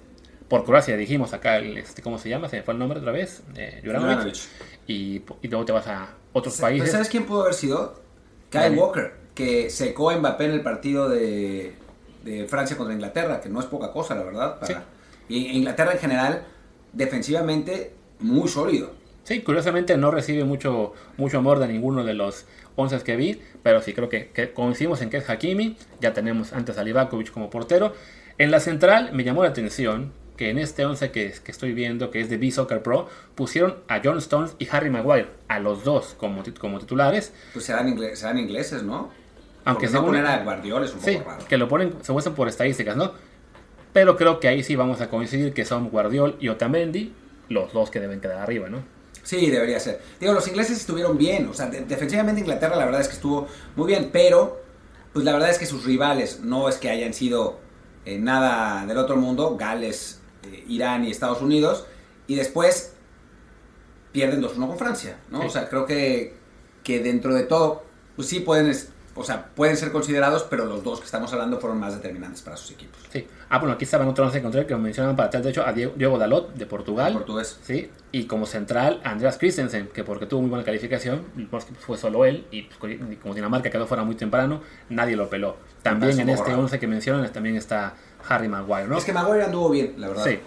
[0.47, 2.49] por Croacia dijimos acá, el, este, ¿cómo se llama?
[2.49, 3.43] Se me fue el nombre otra vez.
[3.55, 4.35] Eh, Juranovic.
[4.87, 6.91] Y, y luego te vas a otros Pero países.
[6.91, 7.99] ¿Sabes quién pudo haber sido?
[8.49, 8.75] Kyle Dale.
[8.77, 11.73] Walker, que secó a Mbappé en el partido de,
[12.23, 14.59] de Francia contra Inglaterra, que no es poca cosa, la verdad.
[14.59, 14.73] para- Sí.
[15.27, 16.43] Y Inglaterra en general,
[16.93, 18.91] defensivamente, muy sólido.
[19.23, 23.81] Sí, curiosamente no recibe mucho, mucho amor de ninguno de los 11 que vi, pero
[23.81, 25.77] sí creo que, que coincidimos en que es Hakimi.
[25.99, 27.93] Ya tenemos antes a Livakovic como portero.
[28.37, 32.11] En la central me llamó la atención que en este 11 que, que estoy viendo,
[32.11, 36.15] que es de B-Soccer Pro, pusieron a John Stones y Harry Maguire, a los dos
[36.17, 37.33] como, como titulares.
[37.53, 39.11] Pues serán, ingle serán ingleses, ¿no?
[39.63, 41.45] Aunque según- no poner a Guardiola es un Sí, poco raro.
[41.47, 43.13] que lo ponen, se muestran por estadísticas, ¿no?
[43.93, 47.13] Pero creo que ahí sí vamos a coincidir que son Guardiol y Otamendi,
[47.49, 48.83] los dos que deben quedar arriba, ¿no?
[49.23, 50.01] Sí, debería ser.
[50.19, 51.47] Digo, los ingleses estuvieron bien.
[51.47, 54.61] O sea, de- defensivamente Inglaterra la verdad es que estuvo muy bien, pero
[55.13, 57.59] pues la verdad es que sus rivales no es que hayan sido
[58.05, 60.14] eh, nada del otro mundo, Gales,
[60.51, 61.85] eh, Irán y Estados Unidos,
[62.27, 62.93] y después
[64.11, 65.41] pierden 2-1 con Francia, ¿no?
[65.41, 65.47] Sí.
[65.47, 66.35] O sea, creo que,
[66.83, 67.83] que dentro de todo,
[68.15, 68.73] pues sí pueden,
[69.13, 72.57] o sea, pueden ser considerados, pero los dos que estamos hablando fueron más determinantes para
[72.57, 72.99] sus equipos.
[73.11, 73.27] Sí.
[73.49, 75.93] Ah, bueno, aquí estaban otro once contrario que mencionaban para atrás, de hecho, a Diego,
[75.95, 77.13] Diego Dalot, de Portugal.
[77.13, 77.59] Portugués.
[77.63, 82.25] Sí, y como central, Andreas Christensen, que porque tuvo muy buena calificación, pues, fue solo
[82.25, 85.57] él, y pues, y como Dinamarca quedó fuera muy temprano, nadie lo peló.
[85.81, 86.63] También en este raro.
[86.63, 87.95] 11 que mencionan también está
[88.27, 88.97] Harry Maguire, ¿no?
[88.97, 90.23] Es que Maguire anduvo bien, la verdad.
[90.25, 90.39] Sí,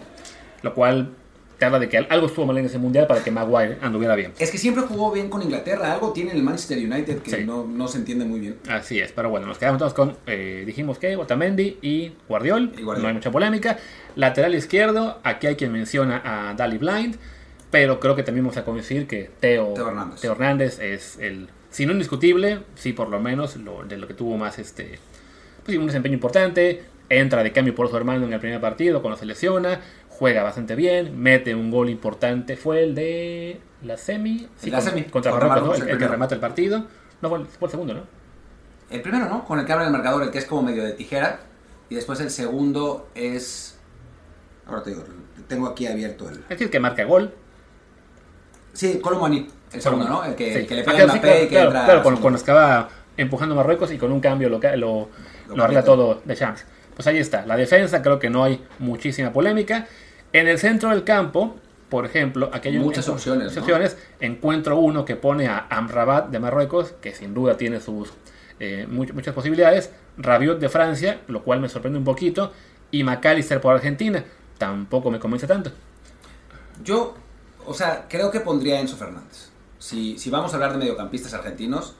[0.63, 1.15] lo cual
[1.59, 4.33] te habla de que algo estuvo mal en ese mundial para que Maguire anduviera bien.
[4.39, 5.93] Es que siempre jugó bien con Inglaterra.
[5.93, 7.45] Algo tiene el Manchester United que Sí.
[7.45, 8.59] no, no se entiende muy bien.
[8.69, 12.83] Así es, pero bueno, nos quedamos todos con, eh, dijimos que Otamendi y Guardiol, Y
[12.83, 13.03] Guardiol.
[13.03, 13.77] no hay mucha polémica.
[14.15, 17.17] Lateral izquierdo, aquí hay quien menciona a Dali Blind,
[17.73, 20.25] pero creo que también vamos a coincidir que Teo, Teo Hernández.
[20.25, 24.37] Hernández es el, si no indiscutible, sí por lo menos lo, de lo que tuvo
[24.37, 24.99] más este,
[25.65, 29.01] pues, sí, un desempeño importante, entra de cambio por su hermano en el primer partido
[29.03, 34.49] cuando se lesiona, juega bastante bien, mete un gol importante, fue el de la semi,
[34.57, 36.85] sí, La con- semi, contra contra Marruecos, el, el el que remata el partido,
[37.23, 38.03] no fue, el- fue el segundo, ¿no?
[38.91, 39.45] El primero, ¿no?
[39.45, 41.41] Con el que abre el marcador, el que es como medio de tijera.
[41.91, 43.79] Y después el segundo es.
[44.67, 45.05] Ahora te digo,
[45.47, 46.37] tengo aquí abierto el.
[46.41, 47.33] Es decir, que marca gol.
[48.73, 50.25] Sí, Colomani, el segundo, ¿no?
[50.25, 50.59] El que, Sí.
[50.61, 51.85] el que le Ah, pega a sí, claro, y que claro, entra.
[51.85, 55.09] claro, cuando, cuando estaba empujando Marruecos y con un cambio lo, lo,
[55.49, 56.65] Lo lo arregla todo de Champs.
[56.99, 57.47] Pues ahí está.
[57.47, 59.87] La defensa, creo que no hay muchísima polémica.
[60.33, 61.55] En el centro del campo,
[61.89, 63.63] por ejemplo, aquí hay Muchas opciones, muchas ¿no?
[63.63, 63.97] opciones.
[64.19, 68.13] Encuentro uno que pone a Amrabat de Marruecos, que sin duda tiene sus
[68.59, 69.93] eh, much- muchas posibilidades.
[70.17, 72.53] Rabiot de Francia, lo cual me sorprende un poquito.
[72.91, 74.25] Y McAllister por Argentina.
[74.59, 75.71] Tampoco me convence tanto.
[76.83, 77.15] Yo,
[77.65, 79.51] o sea, creo que pondría a Enzo Fernández.
[79.79, 81.95] Si, si vamos a hablar de mediocampistas argentinos,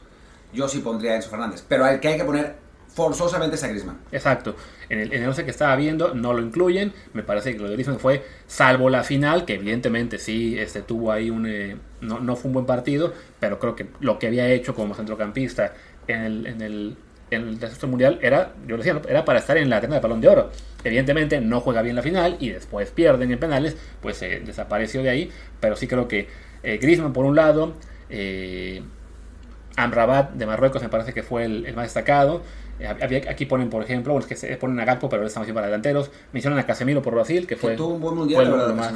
[0.53, 1.65] yo sí pondría a Enzo Fernández.
[1.69, 2.57] Pero al que hay que poner
[2.99, 3.99] forzosamente es a Griezmann.
[4.11, 4.57] Exacto.
[4.89, 6.93] En el, en el 11 que estaba viendo no lo incluyen.
[7.13, 11.13] Me parece que lo de Griezmann fue, salvo la final, que evidentemente sí este, tuvo
[11.13, 11.47] ahí un...
[11.47, 14.95] eh, no, no fue un buen partido, pero creo que lo que había hecho como
[14.95, 15.75] centrocampista
[16.09, 16.97] en el, en el,
[17.31, 19.03] en el desastre mundial era, yo decía, ¿no?
[19.09, 20.51] era para estar en la terna de balón de oro.
[20.85, 25.11] Evidentemente no juega bien la final y después pierden en penales, pues se desapareció de
[25.11, 25.31] ahí.
[25.61, 26.29] Pero sí creo que
[26.65, 27.75] eh, Griezmann por un lado...
[28.11, 28.83] eh,
[29.77, 32.43] Amrabat de Marruecos me parece que fue el más destacado.
[32.81, 35.55] Eh, aquí ponen, por ejemplo, bueno, es que se ponen a Gakpo, pero más bien
[35.55, 36.11] para delanteros.
[36.33, 37.75] Mencionan a Casemiro por Brasil, que fue.
[37.77, 38.95] tuvo un buen mundial, fue verdad, más-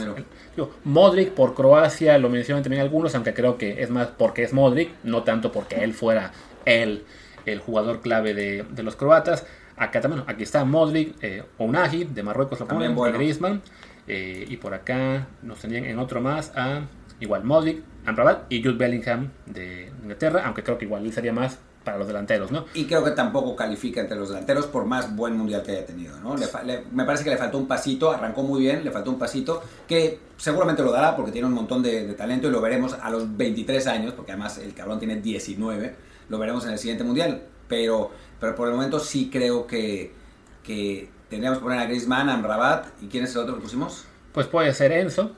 [0.56, 4.52] digo, Modric por Croacia, lo mencionan también algunos, aunque creo que es más porque es
[4.52, 6.32] Modric, no tanto porque él fuera
[6.64, 7.04] él
[7.44, 9.44] el jugador clave de, de los croatas.
[9.76, 13.16] Acá también, aquí está Modric, eh, Ounahi de Marruecos lo ponen, bueno.
[13.18, 13.62] Griezmann.
[14.06, 16.82] eh, y por acá nos tenían en otro más a
[17.20, 21.58] igual Modric, Amrabat y Jude Bellingham de Inglaterra, aunque creo que igual él sería más
[21.84, 22.64] para los delanteros, ¿no?
[22.74, 26.18] Y creo que tampoco califica entre los delanteros por más buen mundial que haya tenido.
[26.20, 26.36] ¿no?
[26.36, 29.18] Le le- me parece que le faltó un pasito, arrancó muy bien, le faltó un
[29.18, 32.94] pasito que seguramente lo dará porque tiene un montón de, de talento y lo veremos
[33.00, 35.94] a los 23 años, porque además el cabrón tiene 19,
[36.28, 37.42] lo veremos en el siguiente mundial.
[37.68, 40.12] Pero, pero por el momento sí creo que,
[40.62, 44.04] que tendríamos que poner a Griezmann, a Amrabat y ¿quién es el otro que pusimos?
[44.32, 45.32] Pues puede ser Enzo,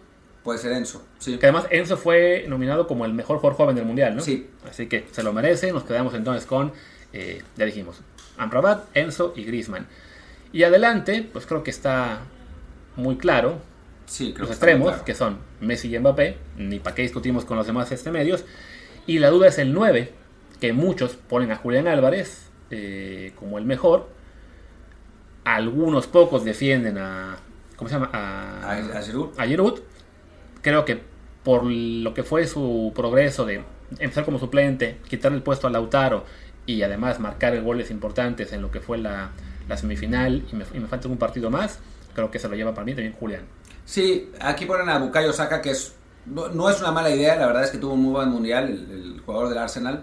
[0.44, 1.38] Puede ser Enzo, sí.
[1.38, 4.22] que además Enzo fue nominado como el mejor jugador joven del mundial, ¿no?
[4.22, 4.48] Sí.
[4.68, 6.72] Así que se lo merece, nos quedamos entonces con,
[7.12, 7.96] eh, ya dijimos,
[8.36, 9.86] Amrabat, Enzo y Griezmann.
[10.52, 12.20] Y adelante, pues creo que está
[12.96, 13.58] muy claro,
[14.06, 15.04] Sí, creo los que extremos, claro.
[15.04, 18.44] que son Messi y Mbappé, ni para qué discutimos con los demás este medios.
[19.06, 20.12] Y la duda es el 9,
[20.60, 24.08] que muchos ponen a Julián Álvarez eh, como el mejor.
[25.44, 27.36] Algunos pocos defienden a.
[27.76, 28.10] ¿Cómo se llama?
[28.12, 29.38] A, a Giroud.
[29.38, 29.80] a Giroud.
[30.64, 31.00] Creo que
[31.44, 33.62] por lo que fue su progreso de
[34.00, 36.24] empezar como suplente, quitarle el puesto a Lautaro
[36.66, 39.30] y además marcar goles importantes en lo que fue la,
[39.68, 41.78] la semifinal y me, y me falta un partido más,
[42.14, 43.42] creo que se lo lleva para mí también Julián.
[43.84, 45.94] Sí, aquí ponen a Bukayo Saka, que es
[46.26, 48.64] no, no es una mala idea, la verdad es que tuvo un muy buen mundial,
[48.70, 50.02] el, el jugador del Arsenal.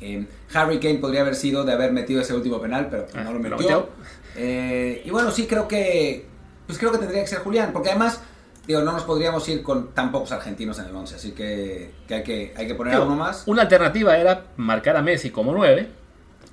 [0.00, 3.32] Eh, Harry Kane podría haber sido de haber metido ese último penal, pero Ah, no
[3.32, 3.56] lo lo metió.
[3.58, 3.88] metió.
[4.36, 6.26] Eh, y bueno, sí creo que
[6.66, 8.20] pues creo que tendría que ser Julián, porque además
[8.66, 12.14] digo, no nos podríamos ir con tan pocos argentinos en el 11, así que, que
[12.14, 13.44] hay que hay que poner a uno más.
[13.46, 15.88] Una alternativa era marcar a Messi como 9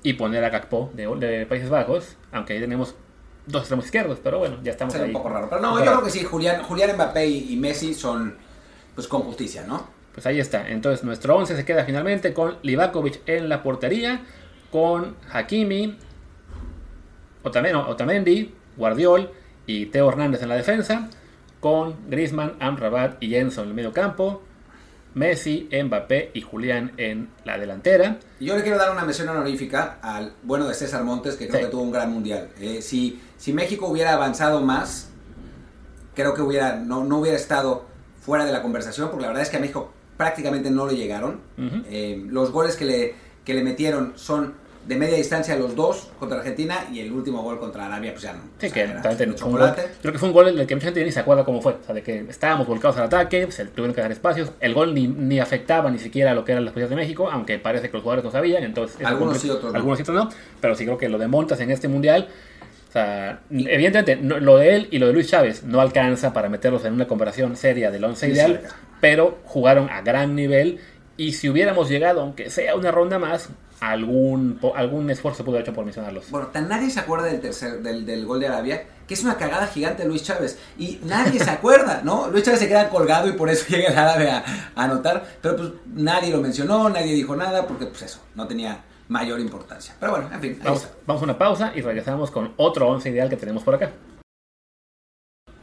[0.02, 2.94] y poner a Gakpo de, de Países Bajos, aunque ahí tenemos
[3.46, 5.10] dos extremos izquierdos, pero bueno, ya estamos Sería ahí.
[5.10, 5.48] un poco raro.
[5.48, 8.36] Pero no, yo creo que sí, Julián, Julián Mbappé y, Messi son
[8.94, 9.88] pues con justicia, ¿no?
[10.12, 10.68] Pues ahí está.
[10.68, 14.22] Entonces nuestro 11 se queda finalmente con Livakovic en la portería,
[14.70, 15.98] con Hakimi,
[17.42, 19.30] Otamendi, Guardiol
[19.66, 21.08] y Teo Hernández en la defensa,
[21.64, 24.42] con Griezmann, Amrabat y Jenson en el medio campo,
[25.14, 28.18] Messi, Mbappé y Julián en la delantera.
[28.38, 31.64] Yo le quiero dar una mención honorífica al bueno de César Montes, que creo Sí.
[31.64, 32.50] que tuvo un gran mundial.
[32.60, 35.08] Eh, si, si México hubiera avanzado más,
[36.14, 37.86] creo que hubiera, no, no hubiera estado
[38.20, 41.40] fuera de la conversación, porque la verdad es que a México prácticamente no le llegaron.
[41.88, 44.52] Eh, los goles que le, que le metieron son
[44.86, 48.32] de media distancia los dos contra Argentina y el último gol contra Arabia, pues ya
[48.34, 48.40] no.
[48.58, 50.86] Sí, o sea, que fue un gol- creo que fue un gol del que mucha
[50.86, 51.72] gente ni se acuerda cómo fue.
[51.72, 54.52] O sea, de que estábamos volcados al ataque, se tuvieron que dar espacios.
[54.60, 57.58] El gol ni, ni afectaba ni siquiera lo que eran las posiciones de México, aunque
[57.58, 58.62] parece que los jugadores no sabían.
[58.64, 59.76] Entonces, Algunos sí, otros no.
[59.78, 60.28] Algunos sí, otros no.
[60.60, 62.28] Pero sí creo que lo de Montas en este mundial.
[62.88, 66.48] O sea, evidentemente, no- lo de él y lo de Luis Chávez no alcanza para
[66.48, 68.60] meterlos en una comparación seria del once ideal,
[69.00, 70.78] pero jugaron a gran nivel.
[71.16, 73.48] Y si hubiéramos llegado, aunque sea una ronda más,
[73.90, 76.30] algún, algún esfuerzo pudo haber hecho por mencionarlos.
[76.30, 79.36] Bueno, tan nadie se acuerda del tercer del, del gol de Arabia, que es una
[79.36, 80.58] cagada gigante de Luis Chávez.
[80.78, 82.28] Y nadie se acuerda, ¿no?
[82.32, 84.44] Luis Chávez se queda colgado y por eso llega el árabe a,
[84.74, 85.24] a anotar.
[85.42, 89.94] Pero pues nadie lo mencionó, nadie dijo nada, porque pues eso, no tenía mayor importancia.
[90.00, 90.94] Pero bueno, en fin, ahí Vamos, está.
[91.06, 93.92] vamos a una pausa y regresamos con otro once ideal que tenemos por acá.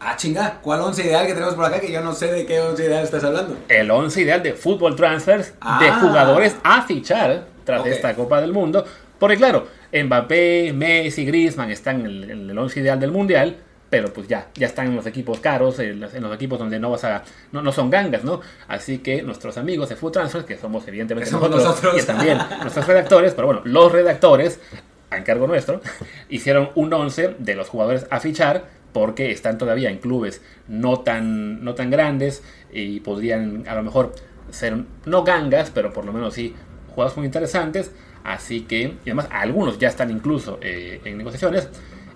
[0.04, 1.80] Ah, chinga, ¿cuál once ideal que tenemos por acá?
[1.80, 3.56] Que yo no sé de qué once ideal estás hablando.
[3.70, 6.00] El once ideal de fútbol transfers de Ah.
[6.02, 8.86] jugadores a fichar tras esta Copa del Mundo.
[9.20, 13.58] Porque claro, Mbappé, Messi, Griezmann están en el, en el once ideal del Mundial,
[13.92, 16.80] pero pues ya, ya están en los equipos caros, en los, en los equipos donde
[16.80, 18.40] no vas a, no, no son gangas, ¿no?
[18.68, 22.04] Así que nuestros amigos de Food Transfers, que somos evidentemente Que somos nosotros, nosotros.
[22.04, 24.62] y también nuestros redactores, pero bueno, los redactores,
[25.10, 25.82] a encargo nuestro,
[26.30, 31.64] hicieron un once de los jugadores a fichar porque están todavía en clubes no tan,
[31.64, 34.14] no tan grandes y podrían a lo mejor
[34.52, 36.56] ser no gangas, pero por lo menos sí
[36.94, 37.92] jugadores muy interesantes.
[38.24, 41.70] Así que, y además algunos ya están incluso eh, en negociaciones.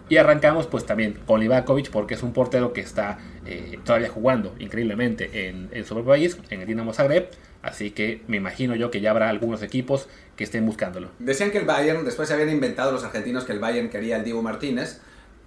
[0.07, 4.53] Y arrancamos pues también con Livakovic porque es un portero que está eh, todavía jugando
[4.59, 7.29] increíblemente en, en su propio país, en el Dinamo Zagreb.
[7.63, 11.09] Así que me imagino yo que ya habrá algunos equipos que estén buscándolo.
[11.17, 14.23] Decían que el Bayern, después se habían inventado los argentinos que el Bayern quería al
[14.23, 14.99] Dibu Martínez,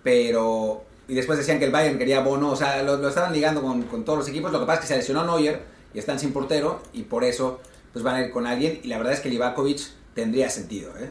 [0.02, 0.82] pero...
[1.06, 4.04] Y después decían que el Bayern quería Bono, o sea, lo, estaban ligando con, con
[4.04, 4.50] todos los equipos.
[4.52, 5.62] Lo que pasa es que se lesionó Neuer
[5.94, 7.60] y están sin portero y por eso
[7.92, 8.80] pues van a ir con alguien.
[8.82, 9.80] Y la verdad es que Livakovic
[10.14, 11.10] tendría sentido, ¿eh?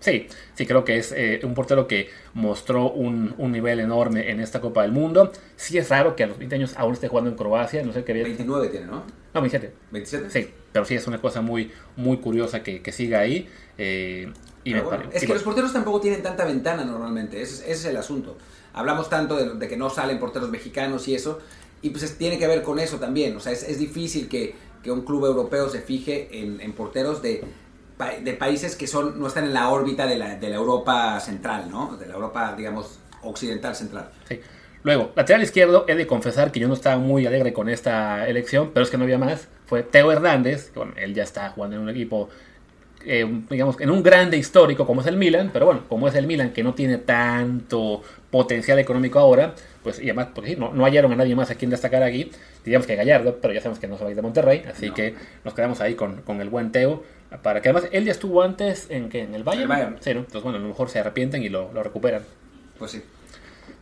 [0.00, 4.38] Sí, sí creo que es eh, un portero que mostró un, un nivel enorme en
[4.40, 5.32] esta Copa del Mundo.
[5.56, 8.04] Sí es raro que a los 20 años aún esté jugando en Croacia, no sé
[8.04, 8.24] qué había...
[8.24, 9.02] 29 tiene, ¿no?
[9.32, 9.72] No, 27.
[9.92, 10.30] 27.
[10.30, 13.48] Sí, pero sí es una cosa muy, muy curiosa que, que siga ahí.
[13.78, 14.30] eh,
[14.62, 17.54] y me bueno, pare- es que bueno, los porteros tampoco tienen tanta ventana normalmente, ese,
[17.54, 18.36] es- ese es el asunto.
[18.74, 21.38] Hablamos tanto de, de que no salen porteros mexicanos y eso,
[21.80, 23.34] y pues es- tiene que ver con eso también.
[23.36, 27.42] O sea, es, es difícil que, que un club europeo se fije en, porteros de,
[27.96, 31.18] pa- de países que son no están en la órbita de la, de la Europa
[31.20, 31.96] central, ¿no?
[31.96, 34.10] De la Europa, digamos, occidental central.
[34.28, 34.38] sí.
[34.84, 38.70] Luego, lateral izquierdo, he de confesar que yo no estaba muy alegre con esta elección,
[38.74, 39.48] pero es que no había más.
[39.64, 42.28] Fue Teo Hernández, que bueno, él ya está jugando en un equipo,
[43.06, 46.26] eh, digamos, en un grande histórico como es el Milan, pero bueno, como es el
[46.26, 48.02] Milan que no tiene tanto
[48.34, 51.54] potencial económico ahora, pues y además, porque sí, no, no hallaron a nadie más a
[51.54, 52.32] quien destacar aquí,
[52.64, 54.88] diríamos que Gallardo, pero ya sabemos que no se va a ir de Monterrey, así
[54.88, 54.94] No.
[54.94, 57.04] que nos quedamos ahí con, con el buen Teo,
[57.44, 59.20] para que además él ya estuvo antes en, ¿qué?
[59.22, 59.62] en el Bayern.
[59.62, 59.96] El Bayern.
[60.00, 60.20] Sí, ¿no?
[60.20, 62.22] Entonces bueno, a lo mejor se arrepienten y lo, lo recuperan.
[62.76, 63.02] Pues sí.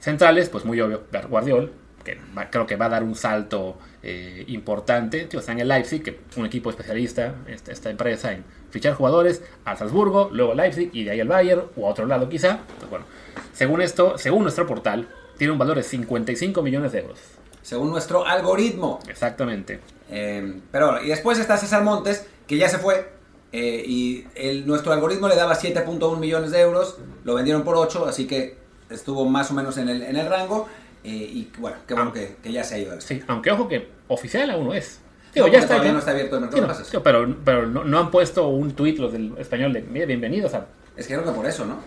[0.01, 1.73] Centrales, pues muy obvio, Guardiol,
[2.05, 5.25] que va- creo que va a dar un salto eh, importante.
[5.27, 9.43] Tío, está en el Leipzig, que un equipo especialista, esta, esta empresa, en fichar jugadores
[9.65, 12.61] a Salzburgo, luego Leipzig y de ahí al Bayern, o a otro lado quizá.
[12.79, 13.05] Pues bueno,
[13.53, 17.19] según esto, según nuestro portal, tiene un valor de 55 millones de euros.
[17.63, 18.99] Según nuestro algoritmo.
[19.09, 19.81] Exactamente.
[20.11, 23.11] Eh, pero y después está César Montes, que ya se fue.
[23.53, 28.07] eh, y el, nuestro algoritmo le daba 7.1 millones de euros, lo vendieron por 8,
[28.07, 28.57] así que
[28.91, 30.69] estuvo más o menos en el, en el rango.
[31.05, 33.01] Eh, y bueno, qué bueno que, que ya se ha ido.
[33.01, 35.01] Sí, aunque ojo que oficial aún no es.
[35.01, 35.75] No, Digo, porque ya está.
[35.75, 36.87] todavía no está abierto el mercado Sí, de no, pases.
[36.89, 40.53] sí, pero pero no, no han puesto un tuit los del español de "Mira, bienvenidos
[40.55, 40.67] a.
[40.97, 41.79] Es que creo que por eso, ¿no?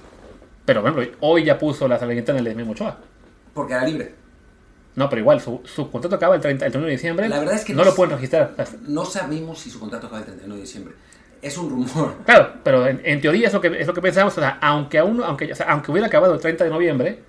[0.66, 2.98] Pero bueno, hoy ya puso la en el Memo Ochoa.
[3.54, 4.16] Porque era libre.
[4.96, 7.30] No, pero igual, su, su contrato acaba el, 30, el 31 de diciembre.
[7.30, 8.54] La verdad es que no no lo pueden registrar.
[8.88, 10.94] No sabemos si su contrato acaba el 31 de diciembre.
[11.42, 12.16] Es un rumor.
[12.26, 14.36] Claro, pero en, en teoría es lo que, es lo que pensamos.
[14.38, 17.20] O sea, aunque, aún, aunque, o sea, aunque hubiera acabado el 30 de noviembre,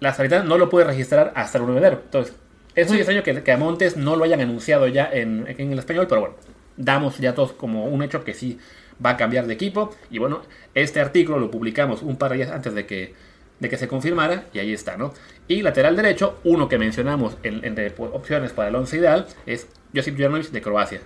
[0.00, 2.00] la sanidad no lo puede registrar hasta el 1 de enero.
[2.04, 2.34] Entonces,
[2.74, 5.78] Es muy extraño que, que, a Montes no lo hayan anunciado ya en, en, el
[5.78, 6.36] español, pero bueno,
[6.76, 8.58] damos ya todos como un hecho que sí
[9.04, 9.94] va a cambiar de equipo.
[10.10, 10.42] Y bueno,
[10.74, 13.14] este artículo lo publicamos un par de días antes de que,
[13.60, 15.14] de que se confirmara, y ahí está, ¿no?
[15.48, 20.18] Y lateral derecho, uno que mencionamos en, entre opciones para el once ideal, es Josip
[20.18, 21.00] Jurnovic de Croacia.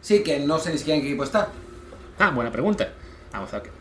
[0.00, 1.48] Sí, que no sé ni siquiera en qué equipo está.
[2.18, 2.92] Ah, buena pregunta.
[3.32, 3.75] Vamos a ver.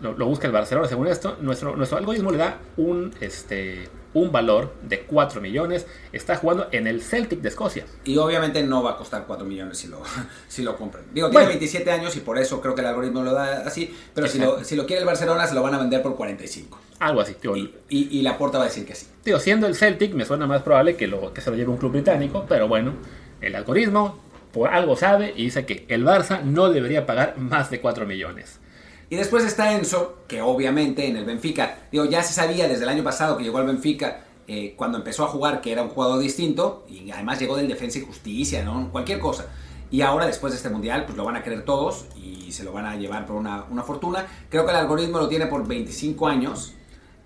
[0.00, 1.36] Lo, lo, busca el Barcelona según esto.
[1.40, 5.86] Nuestro, nuestro algoritmo le da un, este, un valor de 4 millones.
[6.12, 7.84] Está jugando en el Celtic de Escocia.
[8.04, 10.02] Y obviamente no va a costar 4 millones si lo,
[10.48, 11.04] si lo compran.
[11.12, 11.58] Digo, tiene bueno.
[11.58, 13.94] 27 años y por eso creo que el algoritmo lo da así.
[14.14, 16.78] Pero si lo, si lo, quiere el Barcelona, se lo van a vender por 45.
[16.98, 17.34] Algo así.
[17.34, 17.56] Tío.
[17.56, 19.06] Y, y, y, la puerta va a decir que sí.
[19.24, 21.76] Digo, siendo el Celtic, me suena más probable que, lo, que se lo lleve un
[21.76, 22.46] club británico.
[22.48, 22.94] Pero bueno,
[23.40, 24.18] el algoritmo
[24.56, 28.58] por algo sabe y dice que el Barça no debería pagar más de 4 millones.
[29.08, 32.88] Y después está Enzo, que obviamente en el Benfica, digo, ya se sabía desde el
[32.88, 36.18] año pasado que llegó al Benfica eh, cuando empezó a jugar que era un jugador
[36.18, 38.90] distinto y además llegó del Defensa y Justicia, ¿no?
[38.90, 39.46] Cualquier cosa.
[39.90, 42.72] Y ahora, después de este mundial, pues lo van a querer todos y se lo
[42.72, 44.26] van a llevar por una, una fortuna.
[44.48, 46.74] Creo que el algoritmo lo tiene por 25 años,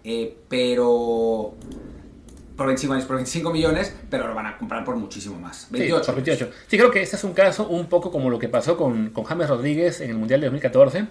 [0.04, 1.54] eh, pero
[2.56, 5.66] por 25 años, por 25 millones, pero lo van a comprar por muchísimo más.
[5.70, 6.04] 28.
[6.04, 6.50] Sí, por 28.
[6.66, 9.24] Sí, creo que este es un caso un poco como lo que pasó con, con
[9.24, 11.06] James Rodríguez en el Mundial de 2014,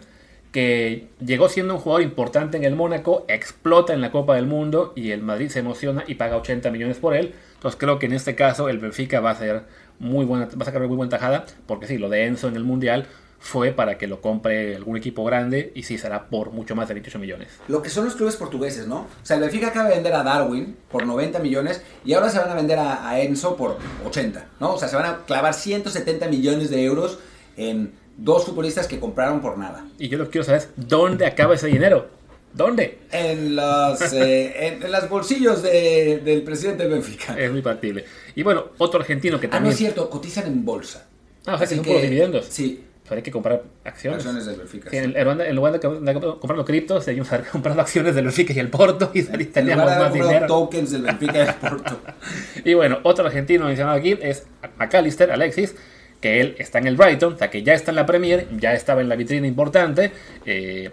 [0.52, 4.94] que llegó siendo un jugador importante en el Mónaco, explota en la Copa del Mundo
[4.96, 7.34] y el Madrid se emociona y paga 80 millones por él.
[7.56, 9.64] Entonces creo que en este caso el Benfica va a ser
[10.00, 12.64] muy buena, va a sacar muy buena tajada, porque sí, lo de Enzo en el
[12.64, 13.08] Mundial
[13.42, 16.96] fue para que lo compre algún equipo grande y sí será por mucho más de
[16.96, 17.48] 28 millones.
[17.68, 19.02] Lo que son los clubes portugueses, ¿no?
[19.02, 22.40] O sea, el Benfica acaba de vender a Darwin por 90 millones y ahora se
[22.40, 24.74] van a vender a, a Enzo por 80, ¿no?
[24.74, 27.20] O sea, se van a clavar 170 millones de euros
[27.56, 29.86] en dos futbolistas que compraron por nada.
[29.98, 32.08] Y yo lo que quiero saber es, ¿dónde acaba ese dinero?
[32.54, 33.00] ¿Dónde?
[33.12, 37.40] En los, eh, en, en, los bolsillos de, del presidente del Benfica.
[37.40, 38.06] Es muy factible.
[38.36, 39.70] Y bueno, otro argentino que Ah, también...
[39.70, 41.06] no es cierto, cotizan en bolsa.
[41.46, 42.46] Ah, o sea, que Así son por dividendos.
[42.50, 44.18] Sí, Pero hay que comprar acciones.
[44.18, 44.90] acciones del Benfica.
[44.90, 45.04] Sí, sí.
[45.06, 46.14] en, en lugar de-
[46.58, 50.12] los criptos, debíamos haber comprado acciones del Benfica y el Porto y En teníamos más
[50.14, 50.48] dinero.
[50.48, 52.00] tokens del Benfica y del Porto.
[52.66, 54.46] Y bueno, otro argentino mencionado aquí es
[54.78, 55.76] McAllister, Alexis,
[56.22, 58.74] que él está en el Brighton, o sea que ya está en la Premier, ya
[58.74, 60.12] estaba en la vitrina importante.
[60.46, 60.92] eh,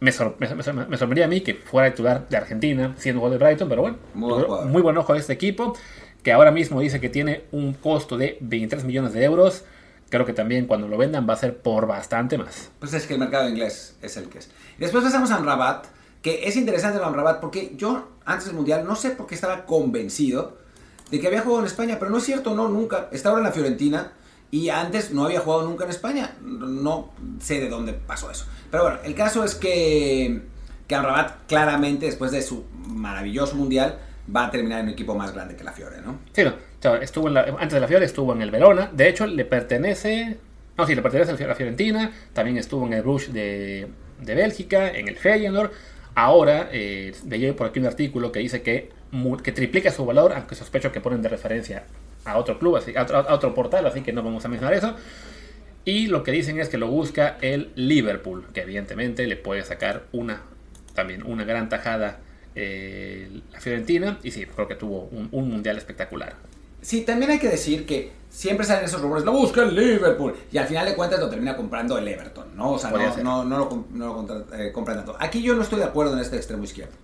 [0.00, 3.38] me, sor- me, me- me sorprendía a mí que fuera titular de Argentina, siendo jugador
[3.38, 5.76] de Brighton, pero bueno, Muy muy buen ojo de este equipo,
[6.22, 9.64] que ahora mismo dice que tiene un costo de 23 millones de euros.
[10.08, 12.70] Creo que también cuando lo vendan va a ser por bastante más.
[12.80, 14.50] Pues es que el mercado inglés es el que es.
[14.78, 15.86] Después pasamos a Amrabat,
[16.22, 19.66] que es interesante el Amrabat porque yo antes del Mundial no sé por qué estaba
[19.66, 20.58] convencido
[21.10, 23.08] de que había jugado en España, pero no es cierto, no, nunca.
[23.12, 24.12] Está ahora en la Fiorentina
[24.50, 26.36] y antes no había jugado nunca en España.
[26.42, 28.46] No sé de dónde pasó eso.
[28.70, 30.42] Pero bueno, el caso es que,
[30.86, 33.98] que Amrabat claramente después de su maravilloso Mundial
[34.34, 36.18] va a terminar en un equipo más grande que la Fiore, ¿no?
[36.32, 38.90] Sí, no, estuvo antes de la Fiore estuvo en el Verona.
[38.92, 40.38] De hecho, le pertenece.
[40.76, 42.12] No, sí, le pertenece a la Fiorentina.
[42.32, 43.88] También estuvo en el Bruges de,
[44.20, 45.70] de Bélgica, en el Feyenoord.
[46.14, 47.12] Ahora, eh,
[47.56, 48.90] por aquí un artículo que dice que,
[49.44, 51.84] que triplica su valor, aunque sospecho que ponen de referencia
[52.24, 54.74] a otro club, así, a, otro, a otro portal, así que no vamos a mencionar
[54.74, 54.94] eso.
[55.84, 60.04] Y lo que dicen es que lo busca el Liverpool, que evidentemente le puede sacar
[60.12, 60.42] una
[60.94, 62.20] también una gran tajada
[62.54, 64.18] eh, la Fiorentina.
[64.22, 66.34] Y sí, creo que tuvo un, un mundial espectacular.
[66.82, 70.56] Sí, también hay que decir que siempre salen esos rumores, lo busca el Liverpool, y
[70.56, 72.72] al final de cuentas lo termina comprando el Everton, ¿no?
[72.72, 75.14] O sea, no, no, no lo, no lo eh, compran tanto.
[75.18, 76.94] Aquí yo no estoy de acuerdo en este extremo izquierdo.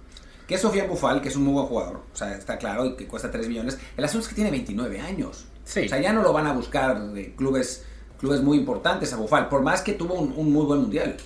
[0.47, 2.95] Que es Sofía Bufal, que es un muy buen jugador, o sea, está claro, y
[2.97, 3.79] que cuesta 3 millones.
[3.97, 5.47] El asunto es que tiene 29 años.
[5.65, 5.81] Sí.
[5.87, 7.85] O sea, ya no lo van a buscar de clubes,
[8.21, 11.17] clubes muy importantes a Bufal, por más que tuvo un, un muy buen mundial.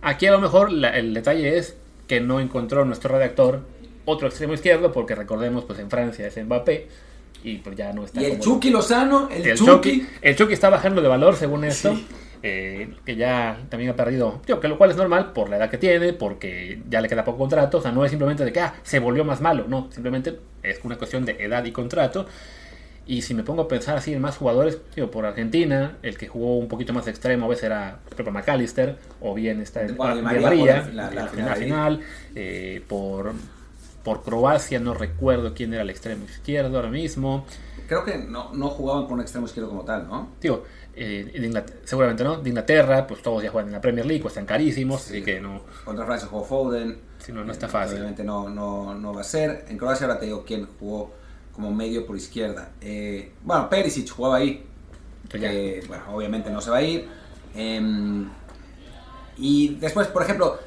[0.00, 1.76] Aquí a lo mejor la- el detalle es
[2.08, 3.60] que no encontró nuestro redactor
[4.06, 6.88] otro extremo izquierdo, porque recordemos, pues en Francia es Mbappé.
[7.44, 8.22] Y pues ya no está.
[8.22, 9.70] Y el Chucky Lozano, el, El Chucky.
[10.00, 11.94] Chucky, el Chucky está bajando de valor según esto.
[11.94, 12.06] Sí.
[12.42, 15.70] Eh, que ya también ha perdido, digo, que lo cual es normal por la edad
[15.70, 18.60] que tiene, porque ya le queda poco contrato, o sea, no es simplemente de que
[18.60, 22.26] ah, se volvió más malo, no, simplemente es una cuestión de edad y contrato.
[23.04, 26.28] Y si me pongo a pensar así en más jugadores, digo, por Argentina, el que
[26.28, 29.96] jugó un poquito más extremo a veces era por ejemplo, McAllister, o bien está en
[29.96, 32.00] Bueno, Di María la- la- la, final, final
[32.36, 33.32] eh, por,
[34.04, 37.44] por Croacia, no recuerdo quién era el extremo izquierdo ahora mismo.
[37.88, 40.28] Creo que no, no jugaban con un extremo izquierdo como tal, ¿no?
[40.40, 40.64] Digo,
[40.94, 42.38] eh, de seguramente no.
[42.38, 45.16] De Inglaterra, pues todos ya juegan en la Premier League, cuestan carísimos, Sí.
[45.16, 46.98] así que no, Contra Francia jugó Foden.
[47.18, 47.96] si no, no está fácil.
[47.98, 49.64] Obviamente no, no, no va a ser.
[49.68, 51.12] En Croacia ahora te digo quién jugó
[51.52, 52.70] como medio por izquierda.
[52.80, 54.66] Eh, bueno, Perisic jugaba ahí.
[55.38, 55.52] Ya.
[55.52, 57.08] Eh, bueno, obviamente no se va a ir.
[57.54, 58.28] Em,
[59.38, 60.58] y después, por ejemplo,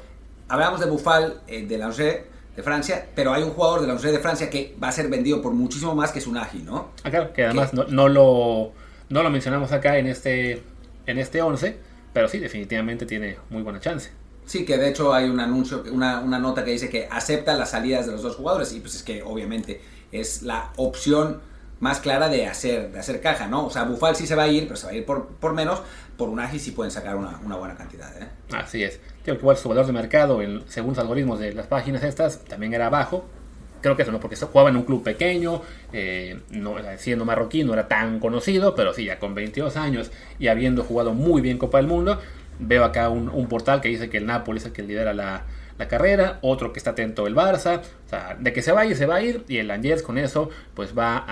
[0.48, 2.24] hablamos de Bufal, eh, de Lange,
[2.56, 5.08] de Francia, pero hay un jugador de la Universidad de Francia que va a ser
[5.08, 6.90] vendido por muchísimo más que es un Agi, ¿no?
[7.04, 8.72] Ah, claro, que además no, no, lo,
[9.08, 10.62] no lo mencionamos acá en este,
[11.06, 11.76] en este 11,
[12.12, 14.10] pero sí, definitivamente tiene muy buena chance.
[14.44, 17.70] Sí, que de hecho hay un anuncio, una, una nota que dice que acepta las
[17.70, 19.80] salidas de los dos jugadores y pues es que obviamente
[20.12, 21.40] es la opción
[21.80, 23.66] más clara de hacer, de hacer caja, ¿no?
[23.66, 25.52] O sea, Bufal sí se va a ir, pero se va a ir por, por
[25.52, 25.82] menos,
[26.16, 28.28] por un Agi sí pueden sacar una, una buena cantidad, ¿eh?
[28.54, 28.98] Así es.
[29.24, 32.38] Creo que igual su valor de mercado, en- según los algoritmos de las páginas estas,
[32.44, 33.26] también era bajo.
[33.86, 35.62] Creo que eso no, porque jugaba en un club pequeño,
[35.92, 40.10] eh, no, siendo marroquí, no era tan conocido, pero sí, ya con 22 años
[40.40, 42.20] y habiendo jugado muy bien Copa del Mundo,
[42.58, 45.44] veo acá un, portal que dice que el Napoli es el que lidera la,
[45.78, 48.86] la carrera, otro que está atento el Barça, o sea, de que se va a
[48.86, 51.24] ir, se va a ir, y el Angers con eso, pues va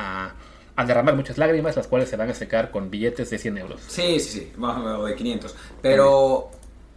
[0.77, 3.81] a, derramar muchas lágrimas, las cuales se van a secar con billetes de 100 euros.
[3.89, 5.57] Sí, sí, sí, bueno, o de 500.
[5.83, 6.51] Pero,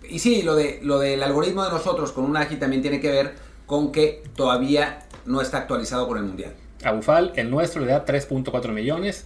[0.08, 3.10] y sí, lo, de, lo del algoritmo de nosotros con un Agi también tiene que
[3.10, 6.54] ver con que todavía no está actualizado con el Mundial.
[6.84, 9.26] A Bufal, el nuestro le da 3.4 millones.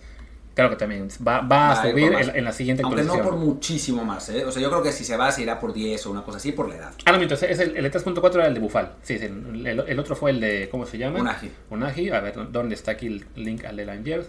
[0.54, 4.04] Claro que también va, va a subir en, en la siguiente Aunque no por muchísimo
[4.04, 4.44] más, ¿eh?
[4.44, 6.40] O sea, yo creo que si se va, se irá por 10 o una cosa
[6.40, 6.92] así por la edad.
[7.06, 8.92] Ah, no, mientras es el, el de 3.4 era el de Bufal.
[9.02, 11.22] Sí, sí, el, el- otro fue el de, ¿cómo se llama?
[11.22, 11.50] Unagi.
[11.70, 12.10] Unagi.
[12.10, 14.28] A ver, ¿dónde está aquí el link al de Langers?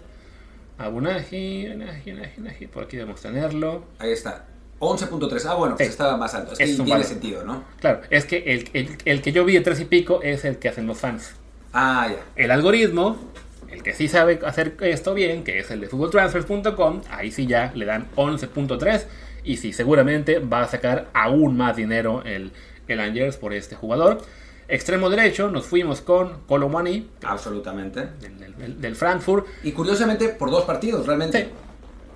[0.78, 2.66] A Unagi, Unagi, Unagi, Unagi.
[2.68, 3.84] Por aquí debemos tenerlo.
[3.98, 4.44] Ahí está.
[4.78, 5.44] 11.3.
[5.48, 5.92] Ah, bueno, pues Sí.
[5.92, 6.52] estaba más alto.
[6.52, 7.06] Es que Es un tiene valor.
[7.06, 7.64] sentido, ¿no?
[7.80, 10.58] Claro, es que el, el- el que yo vi de 3 y pico es el
[10.58, 11.34] que hacen los fans.
[11.72, 12.16] Ah, ya.
[12.36, 13.16] El algoritmo,
[13.70, 17.72] el que sí sabe hacer esto bien, que es el de footballtransfers.com, ahí sí ya
[17.74, 19.04] le dan 11.3
[19.44, 22.52] y sí, seguramente va a sacar aún más dinero el,
[22.88, 24.18] el Angers por este jugador.
[24.68, 28.06] Extremo derecho, nos fuimos con Colomani Absolutamente.
[28.20, 29.46] del, del- del Frankfurt.
[29.64, 31.42] Y curiosamente, por dos partidos, realmente.
[31.44, 31.48] Sí.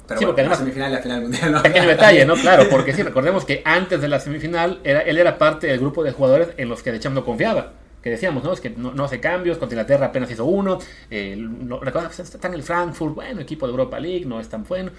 [0.07, 1.62] Pero Sí, bueno, porque además- la semifinal y la final mundial, ¿no?
[1.62, 2.34] Pequeño detalle, ¿no?
[2.36, 6.04] Claro, porque sí, recordemos que antes de la semifinal era, él era parte del grupo
[6.04, 7.72] de jugadores en los que de Champ no confiaba.
[8.07, 8.52] Que decíamos, ¿no?
[8.52, 10.78] Es que no, hace cambios, contra Inglaterra apenas hizo uno.
[11.11, 11.44] Eh,
[11.92, 14.92] pues, está en el Frankfurt, bueno, equipo de Europa League, no es tan bueno.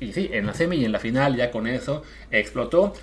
[0.00, 2.94] Y sí, en la semi y en la final ya con eso explotó.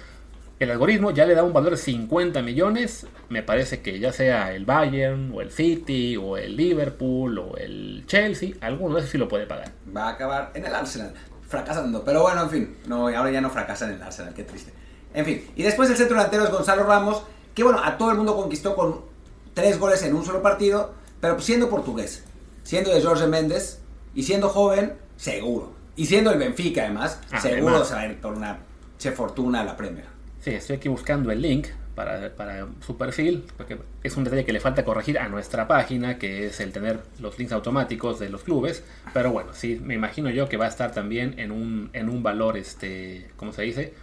[0.57, 3.05] El algoritmo ya le da un valor de 50 millones.
[3.30, 8.03] Me parece que ya sea el Bayern, o el City, o el Liverpool, o el
[8.07, 9.72] Chelsea, alguno de esos sí lo puede pagar.
[9.95, 11.14] Va a acabar en el Arsenal,
[11.47, 12.03] fracasando.
[12.03, 14.74] Pero bueno, en fin, no, ahora ya no fracasa en el Arsenal, qué triste.
[15.14, 17.22] En fin, y después el centro delantero es Gonzalo Ramos,
[17.53, 19.11] que bueno, a todo el mundo conquistó con
[19.54, 22.24] tres goles en un solo partido, pero pues siendo portugués,
[22.64, 23.80] siendo de Jorge Méndez
[24.16, 25.74] y siendo joven, seguro.
[25.95, 27.43] Y siendo el Benfica además, Además.
[27.43, 28.60] seguro se va a ir por una
[28.97, 30.06] che fortuna a la Premier.
[30.41, 34.54] Sí, estoy aquí buscando el link para, para su perfil, porque es un detalle que
[34.54, 38.43] le falta corregir a nuestra página, que es el tener los links automáticos de los
[38.43, 38.84] clubes.
[39.14, 42.24] Pero bueno, sí, me imagino yo que va a estar también en un, en un
[42.24, 43.93] valor, este, ¿cómo se dice?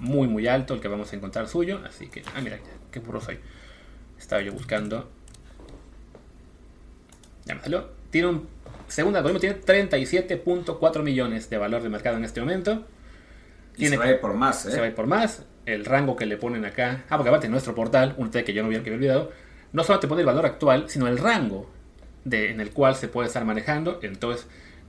[0.00, 1.80] Muy, muy alto el que vamos a encontrar suyo.
[1.86, 2.58] Así que, ah, mira,
[2.90, 3.38] qué burro soy.
[4.24, 5.06] Estaba yo buscando.
[7.62, 7.90] Salió.
[8.10, 8.48] Tiene un,
[8.96, 12.86] el algoritmo, tiene 37.4 millones de valor de mercado en este momento.
[13.74, 14.70] Y Tiene se va a ir por más, ¿eh?
[14.70, 15.44] se va a ir por más.
[15.66, 17.04] El rango que le ponen acá.
[17.10, 19.32] Ah, porque aparte en nuestro portal, un detalle que yo no había, que había olvidado,
[19.74, 21.70] no solo te pone el valor actual, sino el rango
[22.24, 24.00] de, en el cual se puede estar manejando.
[24.02, 24.46] Entonces,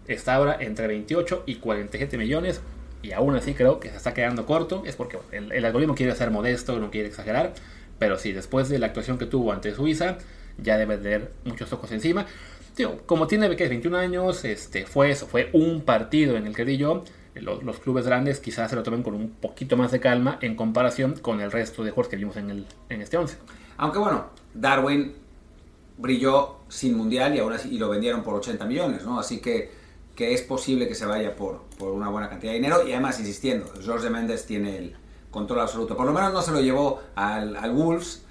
[0.07, 2.61] está ahora entre 28 y 47 millones.
[3.01, 4.83] Y aún así creo que se está quedando corto.
[4.85, 7.51] Es porque el, el algoritmo quiere ser modesto, no quiere exagerar.
[7.99, 10.17] Pero sí, después de la actuación que tuvo ante Suiza,
[10.57, 12.25] ya debe tener muchos ojos encima.
[13.05, 16.77] Como tiene que es 21 años, este, fue eso, fue un partido en el que
[16.77, 17.03] yo.
[17.35, 20.55] Los, los clubes grandes quizás se lo tomen con un poquito más de calma en
[20.55, 23.37] comparación con el resto de juegos que vimos en, el, en este 11.
[23.77, 25.13] Aunque bueno, Darwin
[25.97, 29.19] brilló sin mundial y así y lo vendieron por 80 millones, ¿no?
[29.19, 29.71] Así que,
[30.15, 33.19] que es posible que se vaya por, por una buena cantidad de dinero y además,
[33.19, 34.95] insistiendo, Jorge Méndez tiene el
[35.35, 35.95] control absoluto.
[35.95, 38.23] Por lo menos no se lo llevó al, al Wolves,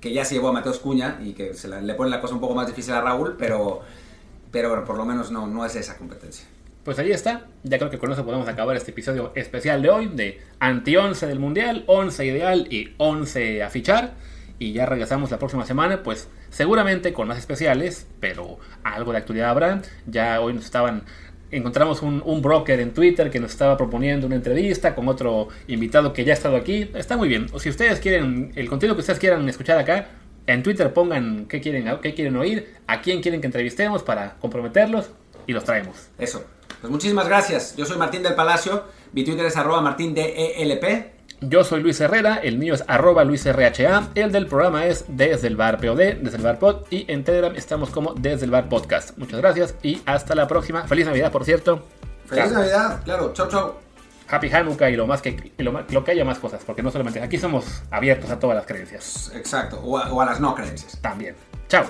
[0.00, 2.34] que ya se llevó a Mateos Cuña y que se la- le pone la cosa
[2.34, 3.80] un poco más difícil a Raúl, pero,
[4.52, 6.46] pero bueno, por lo menos no, no es esa competencia.
[6.84, 7.46] Pues ahí está.
[7.64, 11.38] Ya creo que con eso podemos acabar este episodio especial de hoy de anti-11 del
[11.38, 14.14] Mundial, 11 ideal y 11 a fichar.
[14.60, 19.50] Y ya regresamos la próxima semana, pues seguramente con más especiales, pero algo de actualidad
[19.50, 19.82] habrá.
[20.06, 21.04] Ya hoy nos estaban...
[21.50, 26.12] Encontramos un, un broker en Twitter que nos estaba proponiendo una entrevista con otro invitado
[26.12, 26.90] que ya ha estado aquí.
[26.94, 27.46] Está muy bien.
[27.52, 30.08] O si ustedes quieren, el contenido que ustedes quieran escuchar acá,
[30.46, 35.10] en Twitter pongan qué quieren, qué quieren oír, a quién quieren que entrevistemos para comprometerlos
[35.46, 36.08] y los traemos.
[36.18, 36.44] Eso.
[36.80, 37.76] Pues muchísimas gracias.
[37.76, 38.84] Yo soy Martín del Palacio.
[39.12, 41.17] Mi Twitter es arroba martindelp.
[41.40, 45.56] Yo soy Luis Herrera, el mío es arroba luisrha, el del programa es Desde el
[45.56, 49.16] Bar POD, Desde el Bar Pod, y en Telegram estamos como Desde el Bar Podcast.
[49.18, 50.82] Muchas gracias y hasta la próxima.
[50.88, 51.84] Feliz Navidad, por cierto.
[52.26, 52.54] Feliz Chao.
[52.54, 53.00] Navidad.
[53.04, 53.32] Claro.
[53.34, 53.74] Chau, chau.
[54.30, 56.82] Happy Hanukkah y lo más que y lo, más- lo que haya más cosas, porque
[56.82, 60.38] no solamente aquí somos abiertos a todas las creencias Exacto, o a, o a las
[60.40, 60.98] no creencias.
[61.00, 61.34] también.
[61.68, 61.84] Chao.